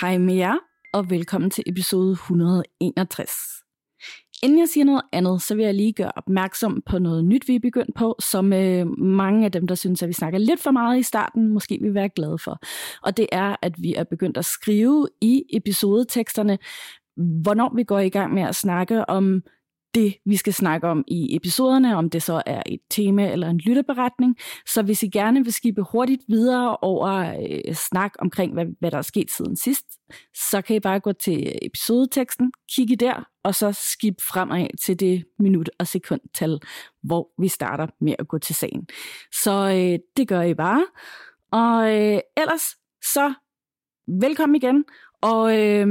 Hej 0.00 0.18
med 0.18 0.34
jer, 0.34 0.56
og 0.92 1.10
velkommen 1.10 1.50
til 1.50 1.64
episode 1.66 2.12
161. 2.12 3.30
Inden 4.42 4.58
jeg 4.58 4.68
siger 4.68 4.84
noget 4.84 5.02
andet, 5.12 5.42
så 5.42 5.54
vil 5.54 5.64
jeg 5.64 5.74
lige 5.74 5.92
gøre 5.92 6.12
opmærksom 6.16 6.82
på 6.86 6.98
noget 6.98 7.24
nyt, 7.24 7.48
vi 7.48 7.54
er 7.54 7.60
begyndt 7.60 7.94
på, 7.94 8.16
som 8.20 8.52
øh, 8.52 8.86
mange 8.98 9.44
af 9.44 9.52
dem, 9.52 9.66
der 9.66 9.74
synes, 9.74 10.02
at 10.02 10.08
vi 10.08 10.12
snakker 10.12 10.38
lidt 10.38 10.60
for 10.60 10.70
meget 10.70 10.98
i 10.98 11.02
starten, 11.02 11.48
måske 11.48 11.78
vil 11.82 11.94
være 11.94 12.08
glade 12.08 12.38
for. 12.38 12.58
Og 13.02 13.16
det 13.16 13.26
er, 13.32 13.56
at 13.62 13.74
vi 13.78 13.94
er 13.94 14.04
begyndt 14.04 14.36
at 14.36 14.44
skrive 14.44 15.08
i 15.20 15.42
episodeteksterne, 15.52 16.58
hvornår 17.42 17.72
vi 17.76 17.84
går 17.84 17.98
i 17.98 18.08
gang 18.08 18.34
med 18.34 18.42
at 18.42 18.54
snakke 18.54 19.08
om 19.08 19.42
det, 19.94 20.14
vi 20.24 20.36
skal 20.36 20.52
snakke 20.52 20.88
om 20.88 21.04
i 21.08 21.36
episoderne, 21.36 21.96
om 21.96 22.10
det 22.10 22.22
så 22.22 22.42
er 22.46 22.62
et 22.66 22.80
tema 22.90 23.32
eller 23.32 23.48
en 23.48 23.58
lytterberetning. 23.58 24.36
Så 24.66 24.82
hvis 24.82 25.02
I 25.02 25.08
gerne 25.08 25.44
vil 25.44 25.52
skibe 25.52 25.82
hurtigt 25.82 26.22
videre 26.28 26.76
over 26.76 27.34
øh, 27.66 27.74
snak 27.74 28.12
omkring, 28.18 28.52
hvad, 28.52 28.66
hvad 28.80 28.90
der 28.90 28.98
er 28.98 29.02
sket 29.02 29.30
siden 29.30 29.56
sidst, 29.56 29.86
så 30.50 30.62
kan 30.62 30.76
I 30.76 30.80
bare 30.80 31.00
gå 31.00 31.12
til 31.12 31.58
episodeteksten, 31.62 32.52
kigge 32.72 32.96
der, 32.96 33.28
og 33.44 33.54
så 33.54 33.72
skib 33.92 34.20
fremad 34.20 34.66
til 34.84 35.00
det 35.00 35.24
minut- 35.38 35.70
og 35.78 35.86
sekundtal, 35.86 36.60
hvor 37.02 37.30
vi 37.42 37.48
starter 37.48 37.86
med 38.00 38.14
at 38.18 38.28
gå 38.28 38.38
til 38.38 38.54
sagen. 38.54 38.86
Så 39.42 39.52
øh, 39.52 39.98
det 40.16 40.28
gør 40.28 40.42
I 40.42 40.54
bare. 40.54 40.86
Og 41.52 41.96
øh, 41.96 42.20
ellers 42.36 42.62
så 43.12 43.34
velkommen 44.20 44.56
igen, 44.56 44.84
og 45.22 45.58
øh, 45.58 45.86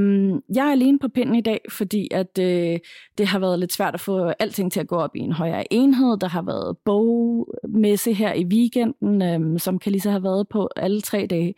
jeg 0.55 0.67
er 0.67 0.71
alene 0.71 0.99
på 0.99 1.07
pinden 1.07 1.35
i 1.35 1.41
dag, 1.41 1.61
fordi 1.69 2.07
at 2.11 2.39
øh, 2.39 2.79
det 3.17 3.27
har 3.27 3.39
været 3.39 3.59
lidt 3.59 3.73
svært 3.73 3.93
at 3.93 3.99
få 3.99 4.27
alting 4.39 4.71
til 4.71 4.79
at 4.79 4.87
gå 4.87 4.95
op 4.95 5.15
i 5.15 5.19
en 5.19 5.31
højere 5.31 5.73
enhed. 5.73 6.17
Der 6.17 6.27
har 6.27 6.41
været 6.41 6.77
bogmesse 6.85 8.13
her 8.13 8.33
i 8.33 8.45
weekenden, 8.45 9.21
øh, 9.21 9.59
som 9.59 9.79
Kalisa 9.79 10.09
har 10.09 10.19
været 10.19 10.47
på 10.49 10.69
alle 10.75 11.01
tre 11.01 11.27
dage. 11.29 11.53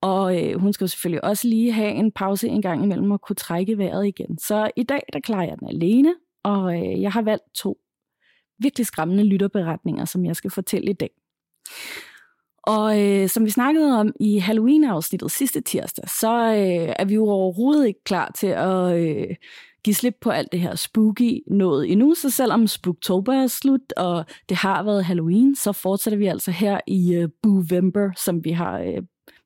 Og 0.00 0.42
øh, 0.42 0.60
hun 0.60 0.72
skal 0.72 0.84
jo 0.84 0.88
selvfølgelig 0.88 1.24
også 1.24 1.48
lige 1.48 1.72
have 1.72 1.90
en 1.90 2.12
pause 2.12 2.48
en 2.48 2.62
gang 2.62 2.84
imellem 2.84 3.10
og 3.10 3.20
kunne 3.20 3.36
trække 3.36 3.78
vejret 3.78 4.06
igen. 4.06 4.38
Så 4.38 4.70
i 4.76 4.82
dag, 4.82 5.02
der 5.12 5.20
klarer 5.20 5.46
jeg 5.48 5.56
den 5.60 5.68
alene, 5.68 6.14
og 6.44 6.74
øh, 6.74 7.02
jeg 7.02 7.12
har 7.12 7.22
valgt 7.22 7.44
to 7.54 7.78
virkelig 8.58 8.86
skræmmende 8.86 9.24
lytterberetninger, 9.24 10.04
som 10.04 10.24
jeg 10.24 10.36
skal 10.36 10.50
fortælle 10.50 10.90
i 10.90 10.94
dag. 10.94 11.10
Og 12.66 13.02
øh, 13.02 13.28
som 13.28 13.44
vi 13.44 13.50
snakkede 13.50 14.00
om 14.00 14.12
i 14.20 14.38
Halloween-afsnittet 14.38 15.30
sidste 15.30 15.60
tirsdag, 15.60 16.08
så 16.08 16.32
øh, 16.32 16.94
er 16.98 17.04
vi 17.04 17.14
jo 17.14 17.28
overhovedet 17.28 17.86
ikke 17.86 18.04
klar 18.04 18.32
til 18.34 18.46
at 18.46 18.98
øh, 18.98 19.36
give 19.84 19.94
slip 19.94 20.14
på 20.20 20.30
alt 20.30 20.52
det 20.52 20.60
her 20.60 20.74
spooky 20.74 21.42
noget 21.46 21.92
endnu. 21.92 22.14
Så 22.14 22.30
selvom 22.30 22.66
Spooktober 22.66 23.32
er 23.32 23.46
slut, 23.46 23.92
og 23.96 24.24
det 24.48 24.56
har 24.56 24.82
været 24.82 25.04
Halloween, 25.04 25.56
så 25.56 25.72
fortsætter 25.72 26.18
vi 26.18 26.26
altså 26.26 26.50
her 26.50 26.80
i 26.86 27.14
øh, 27.14 27.28
Boovember, 27.42 28.10
som 28.16 28.44
vi 28.44 28.50
har 28.50 28.78
øh, 28.78 29.02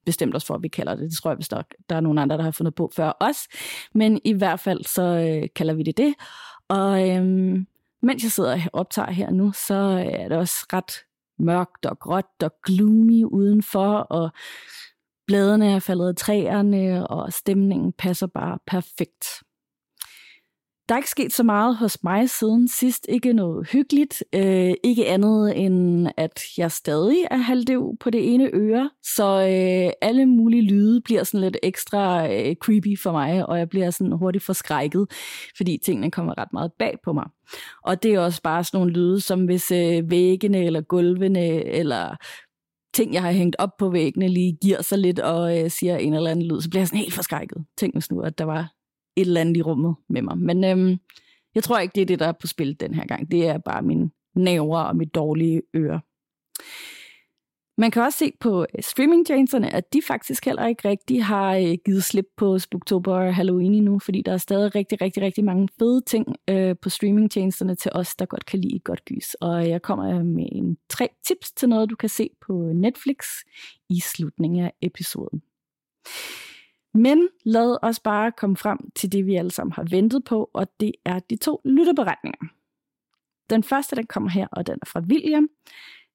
bestemt 0.07 0.37
os 0.37 0.45
for, 0.45 0.55
at 0.55 0.63
vi 0.63 0.69
kalder 0.69 0.95
det. 0.95 1.11
Det 1.11 1.19
tror 1.23 1.31
jeg, 1.31 1.37
hvis 1.37 1.49
der, 1.49 1.63
der 1.89 1.97
er 1.97 2.01
nogen 2.01 2.19
andre, 2.19 2.37
der 2.37 2.43
har 2.43 2.51
fundet 2.51 2.75
på 2.75 2.91
før 2.97 3.13
os. 3.21 3.37
Men 3.95 4.21
i 4.25 4.33
hvert 4.33 4.61
fald, 4.61 4.85
så 4.85 5.03
øh, 5.03 5.49
kalder 5.57 5.75
vi 5.75 5.83
det 5.83 5.97
det. 5.97 6.15
Og 6.69 7.09
øh, 7.09 7.25
mens 8.03 8.23
jeg 8.23 8.33
sidder 8.33 8.53
og 8.53 8.61
optager 8.73 9.11
her 9.11 9.31
nu, 9.31 9.53
så 9.67 9.75
øh, 9.75 10.23
er 10.23 10.29
det 10.29 10.39
også 10.39 10.67
ret 10.73 11.10
mørkt 11.41 11.87
og 11.87 11.99
gråt 11.99 12.43
og 12.43 12.53
gloomy 12.67 13.25
udenfor, 13.25 13.97
og 13.99 14.31
bladene 15.27 15.73
er 15.75 15.79
faldet 15.79 16.09
af 16.09 16.17
træerne, 16.17 17.09
og 17.09 17.33
stemningen 17.33 17.93
passer 17.93 18.27
bare 18.27 18.59
perfekt. 18.67 19.27
Der 20.91 20.97
er 20.97 20.99
ikke 20.99 21.11
sket 21.11 21.33
så 21.33 21.43
meget 21.43 21.77
hos 21.77 22.03
mig 22.03 22.31
siden 22.31 22.69
sidst. 22.69 23.07
Ikke 23.09 23.33
noget 23.33 23.69
hyggeligt. 23.73 24.25
Øh, 24.35 24.75
ikke 24.85 25.07
andet 25.07 25.57
end, 25.57 26.09
at 26.17 26.43
jeg 26.59 26.73
stadig 26.73 27.27
er 27.31 27.37
halvdøv 27.37 27.97
på 28.01 28.11
det 28.11 28.35
ene 28.35 28.51
øre. 28.55 28.91
Så 29.03 29.25
øh, 29.25 29.93
alle 30.03 30.27
mulige 30.27 30.63
lyde 30.63 31.01
bliver 31.01 31.25
sådan 31.25 31.41
lidt 31.41 31.57
ekstra 31.63 32.33
øh, 32.33 32.55
creepy 32.55 33.01
for 33.03 33.13
mig, 33.13 33.47
og 33.47 33.59
jeg 33.59 33.69
bliver 33.69 33.91
sådan 33.91 34.13
hurtigt 34.13 34.45
forskrækket, 34.45 35.07
fordi 35.57 35.79
tingene 35.85 36.11
kommer 36.11 36.39
ret 36.39 36.53
meget 36.53 36.73
bag 36.79 36.97
på 37.05 37.13
mig. 37.13 37.27
Og 37.85 38.03
det 38.03 38.15
er 38.15 38.21
også 38.21 38.43
bare 38.43 38.65
sådan 38.65 38.79
nogle 38.79 38.93
lyde, 38.93 39.21
som 39.21 39.45
hvis 39.45 39.71
øh, 39.71 40.11
væggene 40.11 40.65
eller 40.65 40.81
gulvene 40.81 41.65
eller 41.65 42.17
ting, 42.95 43.15
jeg 43.15 43.23
har 43.23 43.33
hængt 43.33 43.57
op 43.59 43.77
på 43.79 43.91
væggene, 43.91 44.29
lige 44.29 44.59
giver 44.63 44.83
sig 44.83 44.99
lidt 44.99 45.19
og 45.19 45.59
øh, 45.59 45.71
siger 45.71 45.97
en 45.97 46.15
eller 46.15 46.31
anden 46.31 46.47
lyd, 46.47 46.61
så 46.61 46.71
bliver 46.71 46.81
jeg 46.81 46.89
sådan 46.89 47.01
helt 47.01 47.15
forskrækket. 47.15 47.65
Tænk 47.79 47.95
hvis 47.95 48.11
nu, 48.11 48.21
at 48.21 48.39
der 48.39 48.45
var 48.45 48.80
et 49.21 49.27
eller 49.27 49.41
andet 49.41 49.57
i 49.57 49.63
rummet 49.63 49.95
med 50.09 50.23
mig. 50.23 50.39
Men 50.39 50.65
øhm, 50.65 50.99
jeg 51.55 51.63
tror 51.63 51.79
ikke, 51.79 51.93
det 51.95 52.03
er 52.03 52.07
det, 52.07 52.19
der 52.19 52.27
er 52.27 52.33
på 52.41 52.47
spil 52.47 52.81
den 52.81 52.95
her 52.95 53.07
gang. 53.07 53.31
Det 53.31 53.47
er 53.47 53.59
bare 53.59 53.83
mine 53.83 54.11
naver 54.35 54.81
og 54.81 54.97
mit 54.97 55.15
dårlige 55.15 55.63
øre. 55.75 56.01
Man 57.81 57.91
kan 57.91 58.03
også 58.03 58.19
se 58.19 58.33
på 58.41 58.67
streaming 58.71 58.85
streamingtjenesterne, 58.85 59.75
at 59.75 59.93
de 59.93 60.03
faktisk 60.07 60.45
heller 60.45 60.67
ikke 60.67 60.89
rigtig 60.89 61.25
har 61.25 61.57
øh, 61.57 61.77
givet 61.85 62.05
slip 62.05 62.25
på 62.37 62.59
Spooktober 62.59 63.15
og 63.15 63.35
Halloween 63.35 63.75
endnu, 63.75 63.99
fordi 63.99 64.23
der 64.23 64.33
er 64.33 64.37
stadig 64.37 64.75
rigtig, 64.75 65.01
rigtig, 65.01 65.23
rigtig 65.23 65.45
mange 65.45 65.69
fede 65.79 66.01
ting 66.01 66.27
øh, 66.49 66.77
på 66.83 66.89
streamingtjenesterne 66.89 67.75
til 67.75 67.91
os, 67.95 68.17
der 68.17 68.27
godt 68.27 68.47
kan 68.47 68.61
lide 68.61 68.77
et 68.77 68.85
godt 68.85 69.05
gys. 69.05 69.35
Og 69.35 69.69
jeg 69.69 69.83
kommer 69.83 70.23
med 70.23 70.47
en 70.53 70.77
tre 70.89 71.09
tips 71.27 71.53
til 71.53 71.69
noget, 71.69 71.91
du 71.91 71.97
kan 71.97 72.09
se 72.09 72.31
på 72.47 72.73
Netflix 72.75 73.17
i 73.91 74.01
slutningen 74.01 74.65
af 74.65 74.73
episoden. 74.83 75.43
Men 76.95 77.29
lad 77.45 77.79
os 77.83 78.01
bare 78.01 78.33
komme 78.33 78.57
frem 78.57 78.79
til 78.97 79.13
det, 79.13 79.27
vi 79.27 79.35
alle 79.35 79.51
sammen 79.51 79.73
har 79.73 79.87
ventet 79.91 80.25
på, 80.25 80.51
og 80.55 80.81
det 80.81 80.93
er 81.05 81.19
de 81.19 81.37
to 81.37 81.61
lytterberetninger. 81.65 82.47
Den 83.51 83.63
første, 83.63 83.97
den 83.97 84.07
kommer 84.07 84.31
her, 84.31 84.47
og 84.53 84.67
den 84.67 84.79
er 84.83 84.87
fra 84.87 85.01
William. 85.01 85.49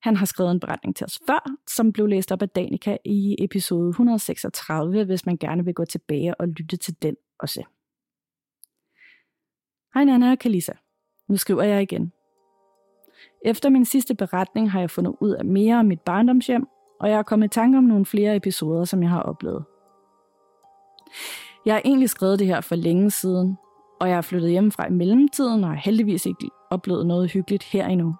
Han 0.01 0.15
har 0.15 0.25
skrevet 0.25 0.51
en 0.51 0.59
beretning 0.59 0.95
til 0.95 1.05
os 1.05 1.19
før, 1.27 1.55
som 1.69 1.93
blev 1.93 2.07
læst 2.07 2.31
op 2.31 2.41
af 2.41 2.49
Danika 2.49 2.97
i 3.05 3.35
episode 3.39 3.89
136, 3.89 5.03
hvis 5.03 5.25
man 5.25 5.37
gerne 5.37 5.65
vil 5.65 5.73
gå 5.73 5.85
tilbage 5.85 6.35
og 6.35 6.47
lytte 6.47 6.77
til 6.77 6.95
den 7.01 7.15
også. 7.39 7.63
Hej 9.93 10.03
Nana 10.03 10.31
og 10.31 10.39
Kalisa. 10.39 10.73
Nu 11.27 11.37
skriver 11.37 11.63
jeg 11.63 11.81
igen. 11.81 12.11
Efter 13.45 13.69
min 13.69 13.85
sidste 13.85 14.15
beretning 14.15 14.71
har 14.71 14.79
jeg 14.79 14.89
fundet 14.89 15.15
ud 15.21 15.31
af 15.31 15.45
mere 15.45 15.75
om 15.75 15.85
mit 15.85 16.01
barndomshjem, 16.01 16.67
og 16.99 17.09
jeg 17.09 17.17
har 17.17 17.23
kommet 17.23 17.47
i 17.47 17.49
tanke 17.49 17.77
om 17.77 17.83
nogle 17.83 18.05
flere 18.05 18.35
episoder, 18.35 18.85
som 18.85 19.01
jeg 19.01 19.09
har 19.09 19.21
oplevet. 19.21 19.65
Jeg 21.65 21.73
har 21.73 21.81
egentlig 21.85 22.09
skrevet 22.09 22.39
det 22.39 22.47
her 22.47 22.61
for 22.61 22.75
længe 22.75 23.11
siden, 23.11 23.57
og 23.99 24.09
jeg 24.09 24.17
er 24.17 24.21
flyttet 24.21 24.51
hjemmefra 24.51 24.87
i 24.87 24.91
mellemtiden 24.91 25.63
og 25.63 25.69
har 25.69 25.77
heldigvis 25.77 26.25
ikke 26.25 26.49
oplevet 26.69 27.05
noget 27.05 27.31
hyggeligt 27.31 27.63
her 27.63 27.87
endnu. 27.87 28.15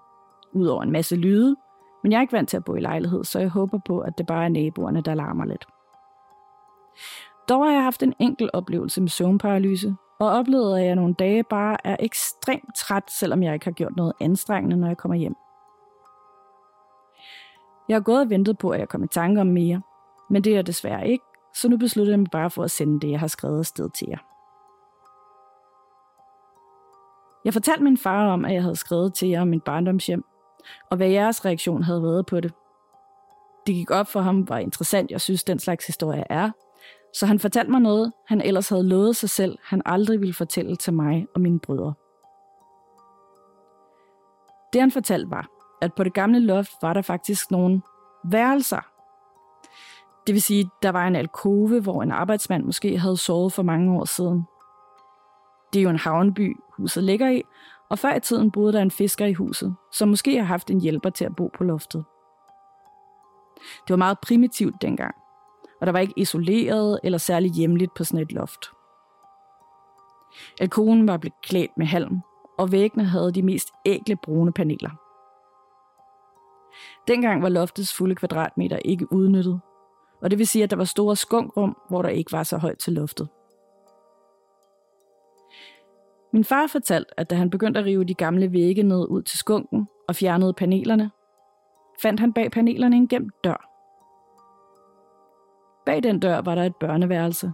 Udover 0.53 0.83
en 0.83 0.91
masse 0.91 1.16
lyde, 1.16 1.56
men 2.03 2.11
jeg 2.11 2.17
er 2.17 2.22
ikke 2.22 2.33
vant 2.33 2.50
til 2.50 2.57
at 2.57 2.63
bo 2.63 2.75
i 2.75 2.79
lejlighed, 2.79 3.23
så 3.23 3.39
jeg 3.39 3.50
håber 3.50 3.79
på, 3.85 4.00
at 4.00 4.17
det 4.17 4.25
bare 4.25 4.45
er 4.45 4.50
naboerne, 4.50 5.01
der 5.01 5.13
larmer 5.13 5.45
lidt. 5.45 5.66
Dog 7.50 7.66
har 7.66 7.72
jeg 7.72 7.83
haft 7.83 8.03
en 8.03 8.13
enkelt 8.19 8.50
oplevelse 8.53 9.01
med 9.01 9.09
søvnparalyse, 9.09 9.95
og 10.19 10.29
oplevede, 10.29 10.79
at 10.79 10.85
jeg 10.85 10.95
nogle 10.95 11.13
dage 11.13 11.44
bare 11.44 11.77
er 11.83 11.97
ekstremt 12.00 12.75
træt, 12.75 13.12
selvom 13.12 13.44
jeg 13.44 13.53
ikke 13.53 13.66
har 13.66 13.72
gjort 13.72 13.95
noget 13.95 14.13
anstrengende, 14.19 14.77
når 14.77 14.88
jeg 14.88 14.97
kommer 14.97 15.16
hjem. 15.16 15.35
Jeg 17.89 17.95
har 17.95 18.01
gået 18.01 18.21
og 18.21 18.30
ventet 18.30 18.57
på, 18.57 18.69
at 18.69 18.80
jeg 18.80 18.89
kom 18.89 19.03
i 19.03 19.07
tanke 19.07 19.41
om 19.41 19.48
mere, 19.48 19.81
men 20.30 20.44
det 20.44 20.51
er 20.51 20.56
jeg 20.56 20.68
desværre 20.68 21.07
ikke, 21.07 21.25
så 21.56 21.69
nu 21.69 21.78
beslutter 21.78 22.13
jeg 22.13 22.19
mig 22.19 22.31
bare 22.31 22.50
for 22.50 22.63
at 22.63 22.72
sende 22.72 23.00
det, 23.00 23.12
jeg 23.12 23.19
har 23.19 23.28
skrevet 23.28 23.60
afsted 23.60 23.90
til 23.90 24.07
jer. 24.10 24.18
Jeg 27.46 27.54
fortalte 27.54 27.84
min 27.84 27.98
far 27.98 28.28
om, 28.28 28.46
at 28.46 28.54
jeg 28.54 28.62
havde 28.62 28.75
skrevet 28.75 29.13
til 29.13 29.30
jer 29.30 29.42
om 29.42 29.48
min 29.48 29.62
barndomshjem, 29.62 30.24
og 30.90 30.98
hvad 30.98 31.07
jeres 31.07 31.46
reaktion 31.46 31.84
havde 31.84 32.04
været 32.04 32.25
på 32.25 32.40
det. 32.40 32.54
Det 33.68 33.75
gik 33.75 33.92
op 33.92 34.07
for 34.07 34.19
ham, 34.19 34.40
hvor 34.42 34.56
interessant 34.56 35.12
jeg 35.12 35.22
synes, 35.22 35.44
den 35.44 35.60
slags 35.60 35.88
historie 35.88 36.24
er, 36.30 36.52
så 37.13 37.25
han 37.25 37.40
fortalte 37.40 37.72
mig 37.72 37.81
noget, 37.81 38.13
han 38.28 38.42
ellers 38.42 38.69
havde 38.69 38.90
lovet 38.90 39.16
sig 39.16 39.30
selv, 39.30 39.58
han 39.63 39.81
aldrig 39.86 40.19
ville 40.19 40.34
fortælle 40.34 40.75
til 40.75 40.94
mig 40.94 41.28
og 41.36 41.42
mine 41.42 41.60
brødre. 41.60 41.94
Det 44.74 44.81
han 44.81 44.92
fortalte 44.92 45.31
var, 45.31 45.48
at 45.81 45.94
på 45.94 46.04
det 46.04 46.13
gamle 46.13 46.40
loft 46.40 46.72
var 46.81 46.94
der 46.94 47.01
faktisk 47.01 47.51
nogle 47.51 47.81
værelser, 48.24 48.94
det 50.27 50.33
vil 50.33 50.42
sige, 50.42 50.69
der 50.83 50.89
var 50.89 51.07
en 51.07 51.16
alkove, 51.16 51.81
hvor 51.81 52.04
en 52.04 52.12
arbejdsmand 52.12 52.63
måske 52.63 52.98
havde 52.98 53.18
sovet 53.18 53.54
for 53.54 53.63
mange 53.63 54.00
år 54.00 54.06
siden. 54.06 54.44
Det 55.74 55.80
er 55.80 55.83
jo 55.83 55.89
en 55.89 56.00
havnby, 56.00 56.57
huset 56.77 57.04
ligger 57.04 57.30
i, 57.30 57.44
Og 57.89 58.00
før 58.00 58.16
i 58.16 58.19
tiden 58.19 58.51
boede 58.51 58.74
der 58.74 58.81
en 58.81 58.92
fisker 58.92 59.25
i 59.25 59.33
huset, 59.33 59.75
som 59.92 60.10
måske 60.10 60.38
har 60.38 60.44
haft 60.44 60.72
en 60.72 60.81
hjælper 60.81 61.10
til 61.10 61.25
at 61.25 61.36
bo 61.36 61.50
på 61.57 61.63
loftet. 61.63 62.06
Det 63.56 63.89
var 63.89 63.95
meget 63.95 64.19
primitivt 64.19 64.81
dengang, 64.81 65.16
og 65.81 65.88
der 65.88 65.92
var 65.92 66.00
ikke 66.00 66.13
isoleret 66.18 67.00
eller 67.04 67.18
særlig 67.18 67.51
hjemligt 67.51 67.94
på 67.94 68.04
sådan 68.04 68.24
et 68.24 68.31
loft. 68.31 68.66
Alkoven 70.62 71.07
var 71.07 71.18
blevet 71.18 71.42
klædt 71.42 71.77
med 71.77 71.86
halm, 71.86 72.22
og 72.57 72.72
væggene 72.72 73.06
havde 73.06 73.31
de 73.31 73.42
mest 73.42 73.69
ægle 73.86 74.16
brune 74.16 74.54
paneler. 74.54 74.89
Dengang 77.07 77.42
var 77.42 77.50
loftets 77.50 77.94
fulde 77.94 78.16
kvadratmeter 78.16 78.77
ikke 78.77 79.13
udnyttet, 79.13 79.62
og 80.25 80.31
det 80.31 80.39
vil 80.39 80.48
sige, 80.48 80.63
at 80.63 80.69
der 80.69 80.75
var 80.77 80.83
store 80.83 81.16
skunkrum, 81.16 81.77
hvor 81.89 82.01
der 82.01 82.10
ikke 82.10 82.31
var 82.31 82.44
så 82.44 82.57
højt 82.57 82.77
til 82.77 82.94
loftet. 82.94 83.30
Min 86.33 86.44
far 86.44 86.68
fortalte, 86.68 87.19
at 87.19 87.30
da 87.30 87.36
han 87.36 87.50
begyndte 87.50 87.80
at 87.80 87.86
rive 87.86 88.04
de 88.04 88.13
gamle 88.13 88.51
vægge 88.51 88.83
ned 88.83 89.07
ud 89.10 89.22
til 89.22 89.39
skunken 89.39 89.88
og 90.07 90.16
fjernede 90.16 90.54
panelerne, 90.54 91.12
fandt 92.01 92.19
han 92.19 92.33
bag 92.33 92.51
panelerne 92.51 92.95
en 92.95 93.07
gemt 93.07 93.33
dør. 93.44 93.69
Bag 95.86 96.04
den 96.04 96.19
dør 96.19 96.42
var 96.42 96.56
der 96.56 96.63
et 96.63 96.75
børneværelse, 96.75 97.54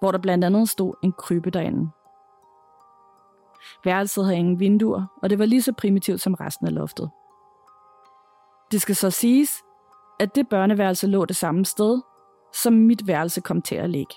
hvor 0.00 0.10
der 0.10 0.18
blandt 0.18 0.44
andet 0.44 0.68
stod 0.68 0.94
en 1.02 1.12
krybe 1.12 1.50
derinde. 1.50 1.90
Værelset 3.84 4.24
havde 4.24 4.38
ingen 4.38 4.60
vinduer, 4.60 5.04
og 5.22 5.30
det 5.30 5.38
var 5.38 5.44
lige 5.44 5.62
så 5.62 5.72
primitivt 5.72 6.20
som 6.20 6.34
resten 6.34 6.66
af 6.66 6.74
loftet. 6.74 7.10
Det 8.72 8.82
skal 8.82 8.96
så 8.96 9.10
siges, 9.10 9.62
at 10.20 10.34
det 10.34 10.48
børneværelse 10.48 11.06
lå 11.06 11.24
det 11.24 11.36
samme 11.36 11.64
sted, 11.64 12.00
som 12.52 12.72
mit 12.72 13.06
værelse 13.06 13.40
kom 13.40 13.62
til 13.62 13.74
at 13.74 13.90
ligge. 13.90 14.14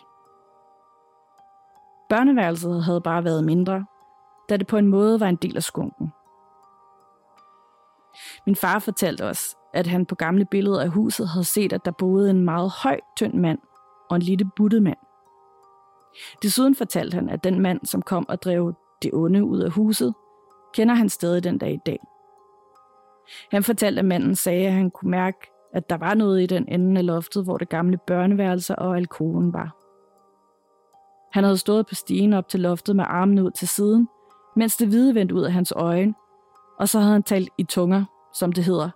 Børneværelset 2.10 2.84
havde 2.84 3.02
bare 3.02 3.24
været 3.24 3.44
mindre, 3.44 3.86
da 4.50 4.58
det 4.58 4.68
på 4.68 4.78
en 4.78 4.88
måde 4.88 5.20
var 5.20 5.28
en 5.28 5.36
del 5.36 5.56
af 5.56 5.64
skunken. 5.64 6.12
Min 8.46 8.56
far 8.56 8.80
fortalte 8.80 9.26
os, 9.26 9.56
at 9.74 9.88
han 9.88 10.06
på 10.06 10.16
gamle 10.16 10.46
billeder 10.46 10.82
af 10.82 10.90
huset 10.90 11.28
havde 11.28 11.46
set, 11.46 11.74
at 11.74 11.86
der 11.86 11.92
boede 11.92 12.30
en 12.30 12.46
meget 12.46 12.72
høj, 12.84 13.00
tynd 13.18 13.34
mand 13.34 13.60
og 14.10 14.16
en 14.16 14.22
lille 14.22 14.50
buttet 14.56 14.84
mand. 14.84 14.98
Desuden 16.42 16.76
fortalte 16.76 17.16
han, 17.16 17.30
at 17.30 17.44
den 17.44 17.60
mand, 17.62 17.86
som 17.86 18.02
kom 18.02 18.30
og 18.30 18.42
drev 18.42 18.74
det 19.02 19.14
onde 19.14 19.44
ud 19.44 19.60
af 19.60 19.72
huset, 19.72 20.14
kender 20.74 20.96
han 20.96 21.10
stadig 21.10 21.44
den 21.44 21.58
dag 21.58 21.74
i 21.74 21.80
dag. 21.86 22.00
Han 23.52 23.64
fortalte, 23.64 24.00
at 24.00 24.06
manden 24.06 24.36
sagde, 24.36 24.68
at 24.68 24.74
han 24.74 24.92
kunne 24.92 25.12
mærke, 25.12 25.52
at 25.76 25.90
der 25.90 25.98
var 25.98 26.14
noget 26.14 26.42
i 26.42 26.46
den 26.46 26.68
ende 26.68 27.00
af 27.00 27.06
loftet, 27.06 27.44
hvor 27.44 27.58
det 27.58 27.70
gamle 27.70 27.98
børneværelse 27.98 28.76
og 28.76 28.98
alkoven 28.98 29.54
var. 29.54 29.76
Han 31.32 31.44
havde 31.44 31.58
stået 31.58 31.88
på 31.88 31.96
stigen 31.96 32.34
op 32.34 32.48
til 32.48 32.60
loftet 32.60 32.96
med 32.96 33.06
armene 33.08 33.44
ud 33.44 33.52
til 33.52 33.68
siden, 33.68 34.08
mens 34.56 34.78
det 34.78 34.88
hvide 34.88 35.16
vendte 35.16 35.36
ud 35.36 35.44
af 35.44 35.52
hans 35.52 35.74
øjne, 35.76 36.14
og 36.80 36.90
så 36.90 37.00
havde 37.00 37.14
han 37.14 37.24
talt 37.24 37.50
i 37.58 37.64
tunger, 37.64 38.06
som 38.34 38.52
det 38.52 38.64
hedder. 38.64 38.90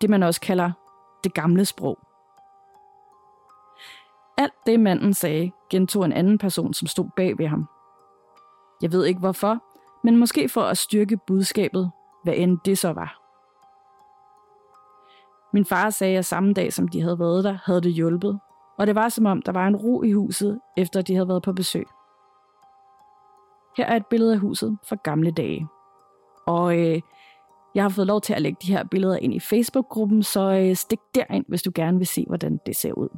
Det 0.00 0.10
man 0.10 0.22
også 0.22 0.40
kalder 0.40 0.72
det 1.24 1.34
gamle 1.34 1.64
sprog. 1.64 1.98
Alt 4.38 4.54
det 4.66 4.80
manden 4.80 5.14
sagde, 5.14 5.52
gentog 5.70 6.04
en 6.04 6.12
anden 6.12 6.38
person, 6.38 6.74
som 6.74 6.88
stod 6.88 7.08
bag 7.16 7.38
ved 7.38 7.46
ham. 7.46 7.68
Jeg 8.82 8.92
ved 8.92 9.04
ikke 9.04 9.20
hvorfor, 9.20 9.58
men 10.04 10.16
måske 10.16 10.48
for 10.48 10.60
at 10.60 10.78
styrke 10.78 11.18
budskabet, 11.26 11.90
hvad 12.24 12.34
end 12.36 12.58
det 12.64 12.78
så 12.78 12.92
var. 12.92 13.23
Min 15.54 15.64
far 15.64 15.90
sagde, 15.90 16.18
at 16.18 16.24
samme 16.24 16.52
dag, 16.52 16.72
som 16.72 16.88
de 16.88 17.02
havde 17.02 17.18
været 17.18 17.44
der, 17.44 17.58
havde 17.64 17.80
det 17.80 17.92
hjulpet, 17.92 18.40
og 18.78 18.86
det 18.86 18.94
var 18.94 19.08
som 19.08 19.26
om, 19.26 19.42
der 19.42 19.52
var 19.52 19.66
en 19.66 19.76
ro 19.76 20.02
i 20.02 20.12
huset, 20.12 20.60
efter 20.76 21.02
de 21.02 21.14
havde 21.14 21.28
været 21.28 21.42
på 21.42 21.52
besøg. 21.52 21.86
Her 23.76 23.86
er 23.86 23.96
et 23.96 24.06
billede 24.06 24.32
af 24.32 24.38
huset 24.38 24.78
fra 24.88 24.96
gamle 25.04 25.30
dage. 25.30 25.68
Og 26.46 26.78
øh, 26.78 27.00
jeg 27.74 27.84
har 27.84 27.88
fået 27.88 28.06
lov 28.06 28.20
til 28.20 28.34
at 28.34 28.42
lægge 28.42 28.58
de 28.62 28.72
her 28.72 28.84
billeder 28.84 29.16
ind 29.16 29.34
i 29.34 29.40
Facebook-gruppen, 29.40 30.22
så 30.22 30.40
øh, 30.40 30.76
stik 30.76 31.00
derind, 31.14 31.44
hvis 31.48 31.62
du 31.62 31.70
gerne 31.74 31.98
vil 31.98 32.06
se, 32.06 32.24
hvordan 32.28 32.60
det 32.66 32.76
ser 32.76 32.92
ud. 32.92 33.08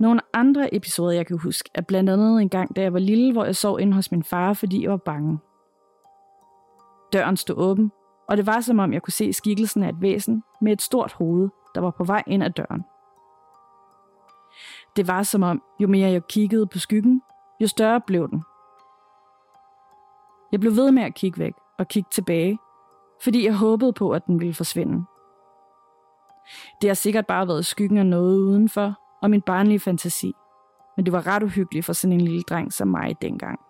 Nogle 0.00 0.20
andre 0.32 0.74
episoder, 0.74 1.12
jeg 1.12 1.26
kan 1.26 1.38
huske, 1.38 1.70
er 1.74 1.82
blandt 1.82 2.10
andet 2.10 2.42
en 2.42 2.48
gang, 2.48 2.76
da 2.76 2.82
jeg 2.82 2.92
var 2.92 2.98
lille, 2.98 3.32
hvor 3.32 3.44
jeg 3.44 3.56
sov 3.56 3.80
inde 3.80 3.92
hos 3.92 4.12
min 4.12 4.22
far, 4.22 4.52
fordi 4.52 4.82
jeg 4.82 4.90
var 4.90 4.96
bange. 4.96 5.38
Døren 7.12 7.36
stod 7.36 7.56
åben, 7.56 7.92
og 8.28 8.36
det 8.36 8.46
var 8.46 8.60
som 8.60 8.78
om, 8.78 8.92
jeg 8.92 9.02
kunne 9.02 9.12
se 9.12 9.32
skikkelsen 9.32 9.82
af 9.82 9.88
et 9.88 10.00
væsen 10.00 10.42
med 10.60 10.72
et 10.72 10.82
stort 10.82 11.12
hoved, 11.12 11.48
der 11.74 11.80
var 11.80 11.90
på 11.90 12.04
vej 12.04 12.22
ind 12.26 12.44
ad 12.44 12.50
døren. 12.50 12.84
Det 14.96 15.08
var 15.08 15.22
som 15.22 15.42
om, 15.42 15.62
jo 15.80 15.88
mere 15.88 16.10
jeg 16.10 16.26
kiggede 16.26 16.66
på 16.66 16.78
skyggen, 16.78 17.22
jo 17.60 17.66
større 17.66 18.00
blev 18.00 18.28
den. 18.30 18.42
Jeg 20.52 20.60
blev 20.60 20.76
ved 20.76 20.92
med 20.92 21.02
at 21.02 21.14
kigge 21.14 21.38
væk 21.38 21.52
og 21.78 21.88
kigge 21.88 22.08
tilbage, 22.12 22.58
fordi 23.22 23.44
jeg 23.44 23.56
håbede 23.56 23.92
på, 23.92 24.10
at 24.10 24.26
den 24.26 24.40
ville 24.40 24.54
forsvinde. 24.54 25.04
Det 26.82 26.90
har 26.90 26.94
sikkert 26.94 27.26
bare 27.26 27.48
været 27.48 27.66
skyggen 27.66 27.98
af 27.98 28.06
noget 28.06 28.38
udenfor, 28.38 28.94
og 29.22 29.30
min 29.30 29.42
barnlige 29.42 29.80
fantasi, 29.80 30.32
men 30.96 31.04
det 31.04 31.12
var 31.12 31.26
ret 31.26 31.42
uhyggeligt 31.42 31.86
for 31.86 31.92
sådan 31.92 32.12
en 32.12 32.20
lille 32.20 32.42
dreng 32.42 32.72
som 32.72 32.88
mig 32.88 33.22
dengang. 33.22 33.65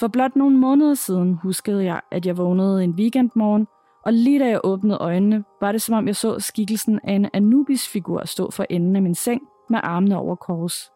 For 0.00 0.08
blot 0.08 0.36
nogle 0.36 0.58
måneder 0.58 0.94
siden 0.94 1.34
huskede 1.34 1.84
jeg, 1.84 2.00
at 2.10 2.26
jeg 2.26 2.36
vågnede 2.36 2.84
en 2.84 2.90
weekendmorgen, 2.90 3.66
og 4.04 4.12
lige 4.12 4.38
da 4.38 4.48
jeg 4.48 4.60
åbnede 4.64 4.98
øjnene, 4.98 5.44
var 5.60 5.72
det 5.72 5.82
som 5.82 5.94
om 5.94 6.06
jeg 6.06 6.16
så 6.16 6.38
skikkelsen 6.38 7.00
af 7.04 7.12
en 7.12 7.28
Anubis-figur 7.32 8.24
stå 8.24 8.50
for 8.50 8.66
enden 8.70 8.96
af 8.96 9.02
min 9.02 9.14
seng 9.14 9.40
med 9.70 9.80
armene 9.82 10.18
over 10.18 10.34
kors. 10.34 10.92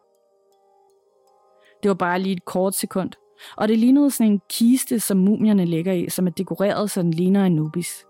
Det 1.83 1.89
var 1.89 1.95
bare 1.95 2.19
lige 2.19 2.37
et 2.37 2.45
kort 2.45 2.75
sekund, 2.75 3.11
og 3.57 3.69
det 3.69 3.79
lignede 3.79 4.11
sådan 4.11 4.33
en 4.33 4.41
kiste, 4.49 5.01
som 5.01 5.17
mumierne 5.17 5.65
ligger 5.65 5.93
i, 5.93 6.09
som 6.09 6.27
er 6.27 6.31
dekoreret, 6.31 6.91
så 6.91 7.03
den 7.03 7.11
ligner 7.11 7.45
Anubis. 7.45 8.07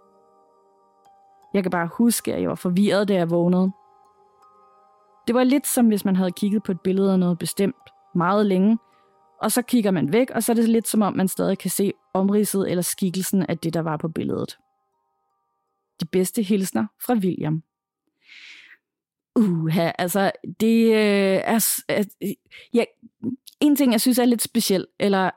Jeg 1.55 1.62
kan 1.62 1.71
bare 1.71 1.89
huske, 1.99 2.35
at 2.35 2.41
jeg 2.43 2.49
var 2.49 2.55
forvirret, 2.55 3.09
da 3.09 3.15
jeg 3.15 3.31
vågnede. 3.31 3.73
Det 5.27 5.35
var 5.35 5.44
lidt 5.44 5.67
som 5.67 5.87
hvis 5.87 6.05
man 6.05 6.17
havde 6.17 6.33
kigget 6.33 6.62
på 6.62 6.73
et 6.73 6.81
billede 6.81 7.12
af 7.12 7.19
noget 7.19 7.39
bestemt 7.39 7.91
meget 8.15 8.47
længe, 8.47 8.79
og 9.43 9.53
så 9.53 9.62
kigger 9.62 9.91
man 9.91 10.12
væk, 10.12 10.31
og 10.31 10.43
så 10.43 10.53
er 10.53 10.56
det 10.56 10.69
lidt 10.69 10.89
som 10.89 11.03
om, 11.03 11.17
man 11.17 11.29
stadig 11.29 11.59
kan 11.59 11.71
se 11.71 11.93
omridset 12.15 12.71
eller 12.71 12.83
skikkelsen 12.83 13.47
af 13.49 13.59
det, 13.59 13.75
der 13.75 13.81
var 13.81 13.97
på 13.97 14.09
billedet. 14.09 14.59
De 16.00 16.06
bedste 16.06 16.43
hilsner 16.43 16.87
fra 17.06 17.15
William. 17.15 17.62
Uha, 19.37 19.91
altså, 19.99 20.33
det 20.61 20.85
øh, 20.87 21.41
er... 21.44 21.83
er 21.89 22.05
øh, 22.23 22.31
ja, 22.75 22.85
en 23.61 23.77
ting, 23.77 23.93
jeg 23.93 24.00
synes 24.00 24.19
er 24.19 24.25
lidt 24.25 24.43
speciel, 24.43 24.87
eller 25.00 25.31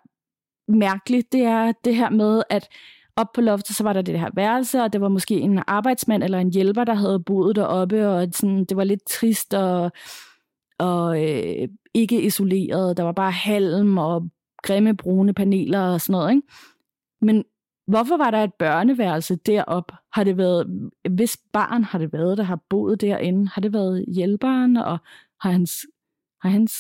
mærkeligt, 0.68 1.31
det 1.31 1.42
er 1.42 1.71
det 1.83 1.95
her 1.95 2.09
med, 2.09 2.44
at 2.50 2.68
op 3.16 3.28
på 3.33 3.42
loftet, 3.42 3.76
så 3.76 3.83
var 3.83 3.94
der 3.94 4.02
det 4.02 4.19
her 4.19 4.30
værelse, 4.33 4.81
og 4.81 4.94
det 4.94 5.02
var 5.02 5.09
måske 5.09 5.40
en 5.40 5.64
arbejdsmand 5.68 6.24
eller 6.24 6.40
en 6.40 6.54
hjælper, 6.54 6.83
der 6.83 6.94
havde 6.94 7.19
boet 7.19 7.56
deroppe, 7.56 8.09
og 8.09 8.28
sådan, 8.31 8.66
det 8.66 8.78
var 8.78 8.83
lidt 8.83 9.06
trist 9.06 9.54
og, 9.54 9.92
og 10.78 11.24
øh, 11.24 11.68
ikke 11.94 12.22
isoleret. 12.22 12.98
Der 12.98 13.04
var 13.04 13.12
bare 13.12 13.32
halm 13.32 13.98
og 13.98 14.30
grimme 14.64 14.98
brune 14.98 15.34
paneler 15.34 15.82
og 15.82 16.02
sådan 16.02 16.12
noget. 16.12 16.32
Ikke? 16.32 16.48
Men 17.22 17.44
hvorfor 17.88 18.18
var 18.18 18.32
der 18.32 18.44
et 18.44 18.54
børneværelse 18.54 19.36
derop? 19.36 19.92
Har 20.14 20.24
det 20.24 20.38
været, 20.38 20.92
hvis 21.10 21.38
barn 21.54 21.84
har 21.84 22.00
det 22.00 22.14
været, 22.14 22.38
der 22.38 22.44
har 22.44 22.62
boet 22.70 23.02
derinde? 23.02 23.48
Har 23.48 23.62
det 23.62 23.74
været 23.74 24.06
hjælperen, 24.08 24.78
og 24.78 25.00
har 25.42 25.52
hans, 25.52 25.72
har 26.42 26.50
hans 26.50 26.74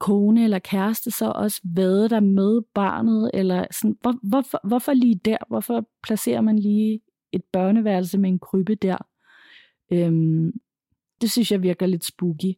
kone 0.00 0.44
eller 0.44 0.58
kæreste 0.58 1.10
så 1.10 1.32
også 1.34 1.60
været 1.64 2.10
der 2.10 2.20
med 2.20 2.62
barnet? 2.74 3.30
Eller 3.34 3.66
sådan, 3.70 3.96
hvor, 4.00 4.28
hvorfor, 4.28 4.60
hvorfor 4.64 4.92
lige 4.92 5.20
der? 5.24 5.38
Hvorfor 5.48 5.88
placerer 6.02 6.40
man 6.40 6.58
lige 6.58 7.00
et 7.32 7.44
børneværelse 7.52 8.18
med 8.18 8.30
en 8.30 8.38
krybbe 8.38 8.74
der? 8.74 8.98
Øhm, 9.92 10.52
det 11.24 11.32
synes 11.32 11.52
jeg 11.52 11.62
virker 11.62 11.86
lidt 11.86 12.04
spooky. 12.04 12.52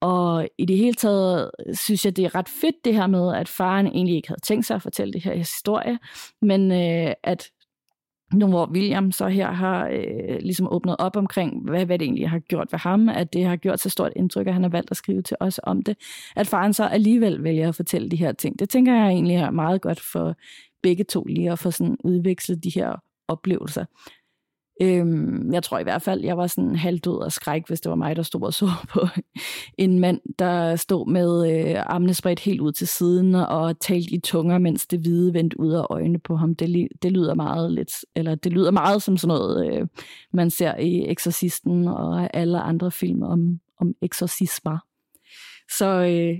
Og 0.00 0.48
i 0.58 0.64
det 0.64 0.76
hele 0.76 0.94
taget 0.94 1.50
øh, 1.66 1.74
synes 1.74 2.04
jeg, 2.04 2.16
det 2.16 2.24
er 2.24 2.34
ret 2.34 2.48
fedt 2.48 2.84
det 2.84 2.94
her 2.94 3.06
med, 3.06 3.34
at 3.34 3.48
faren 3.48 3.86
egentlig 3.86 4.16
ikke 4.16 4.28
havde 4.28 4.40
tænkt 4.40 4.66
sig 4.66 4.74
at 4.74 4.82
fortælle 4.82 5.12
det 5.12 5.24
her 5.24 5.34
historie, 5.34 5.98
men 6.42 6.72
øh, 6.72 7.12
at 7.22 7.50
nu 8.32 8.46
hvor 8.46 8.70
William 8.70 9.12
så 9.12 9.28
her 9.28 9.50
har 9.52 9.88
øh, 9.88 10.38
ligesom 10.40 10.72
åbnet 10.72 10.96
op 10.98 11.16
omkring, 11.16 11.70
hvad, 11.70 11.86
hvad 11.86 11.98
det 11.98 12.04
egentlig 12.04 12.30
har 12.30 12.38
gjort 12.38 12.72
ved 12.72 12.78
ham, 12.78 13.08
at 13.08 13.32
det 13.32 13.44
har 13.44 13.56
gjort 13.56 13.80
så 13.80 13.90
stort 13.90 14.12
indtryk, 14.16 14.46
at 14.46 14.52
han 14.52 14.62
har 14.62 14.70
valgt 14.70 14.90
at 14.90 14.96
skrive 14.96 15.22
til 15.22 15.36
os 15.40 15.60
om 15.62 15.82
det, 15.82 15.96
at 16.36 16.46
faren 16.46 16.72
så 16.72 16.84
alligevel 16.84 17.44
vælger 17.44 17.68
at 17.68 17.74
fortælle 17.74 18.08
de 18.08 18.16
her 18.16 18.32
ting. 18.32 18.58
Det 18.58 18.68
tænker 18.68 18.94
jeg 18.94 19.08
egentlig 19.08 19.36
er 19.36 19.50
meget 19.50 19.80
godt 19.80 20.00
for 20.00 20.34
begge 20.82 21.04
to 21.04 21.24
lige 21.24 21.52
at 21.52 21.58
få 21.58 21.70
sådan 21.70 21.96
udvekslet 22.04 22.64
de 22.64 22.70
her 22.74 22.96
oplevelser. 23.28 23.84
Øhm, 24.82 25.52
jeg 25.52 25.62
tror 25.62 25.78
i 25.78 25.82
hvert 25.82 26.02
fald, 26.02 26.24
jeg 26.24 26.36
var 26.36 26.46
sådan 26.46 26.76
halvdød 26.76 27.24
af 27.24 27.32
skræk, 27.32 27.62
hvis 27.68 27.80
det 27.80 27.90
var 27.90 27.96
mig, 27.96 28.16
der 28.16 28.22
stod 28.22 28.42
og 28.42 28.54
så 28.54 28.70
på 28.92 29.06
en 29.78 29.98
mand, 29.98 30.20
der 30.38 30.76
stod 30.76 31.06
med 31.06 31.50
øh, 31.52 31.82
armene 31.86 32.14
spredt 32.14 32.40
helt 32.40 32.60
ud 32.60 32.72
til 32.72 32.88
siden 32.88 33.34
og 33.34 33.80
talte 33.80 34.10
i 34.10 34.20
tunger, 34.20 34.58
mens 34.58 34.86
det 34.86 35.00
hvide 35.00 35.34
vendte 35.34 35.60
ud 35.60 35.72
af 35.72 35.86
øjnene 35.90 36.18
på 36.18 36.36
ham. 36.36 36.54
Det, 36.54 36.88
det 37.02 37.12
lyder 37.12 37.34
meget 37.34 37.72
lidt, 37.72 37.92
eller 38.16 38.34
det 38.34 38.52
lyder 38.52 38.70
meget 38.70 39.02
som 39.02 39.16
sådan 39.16 39.28
noget, 39.28 39.74
øh, 39.74 39.86
man 40.32 40.50
ser 40.50 40.76
i 40.76 41.12
Exorcisten 41.12 41.88
og 41.88 42.36
alle 42.36 42.60
andre 42.60 42.90
film 42.90 43.22
om, 43.22 43.60
om 43.80 43.94
eksorcismer. 44.02 44.78
Så 45.78 45.86
øh, 45.86 46.38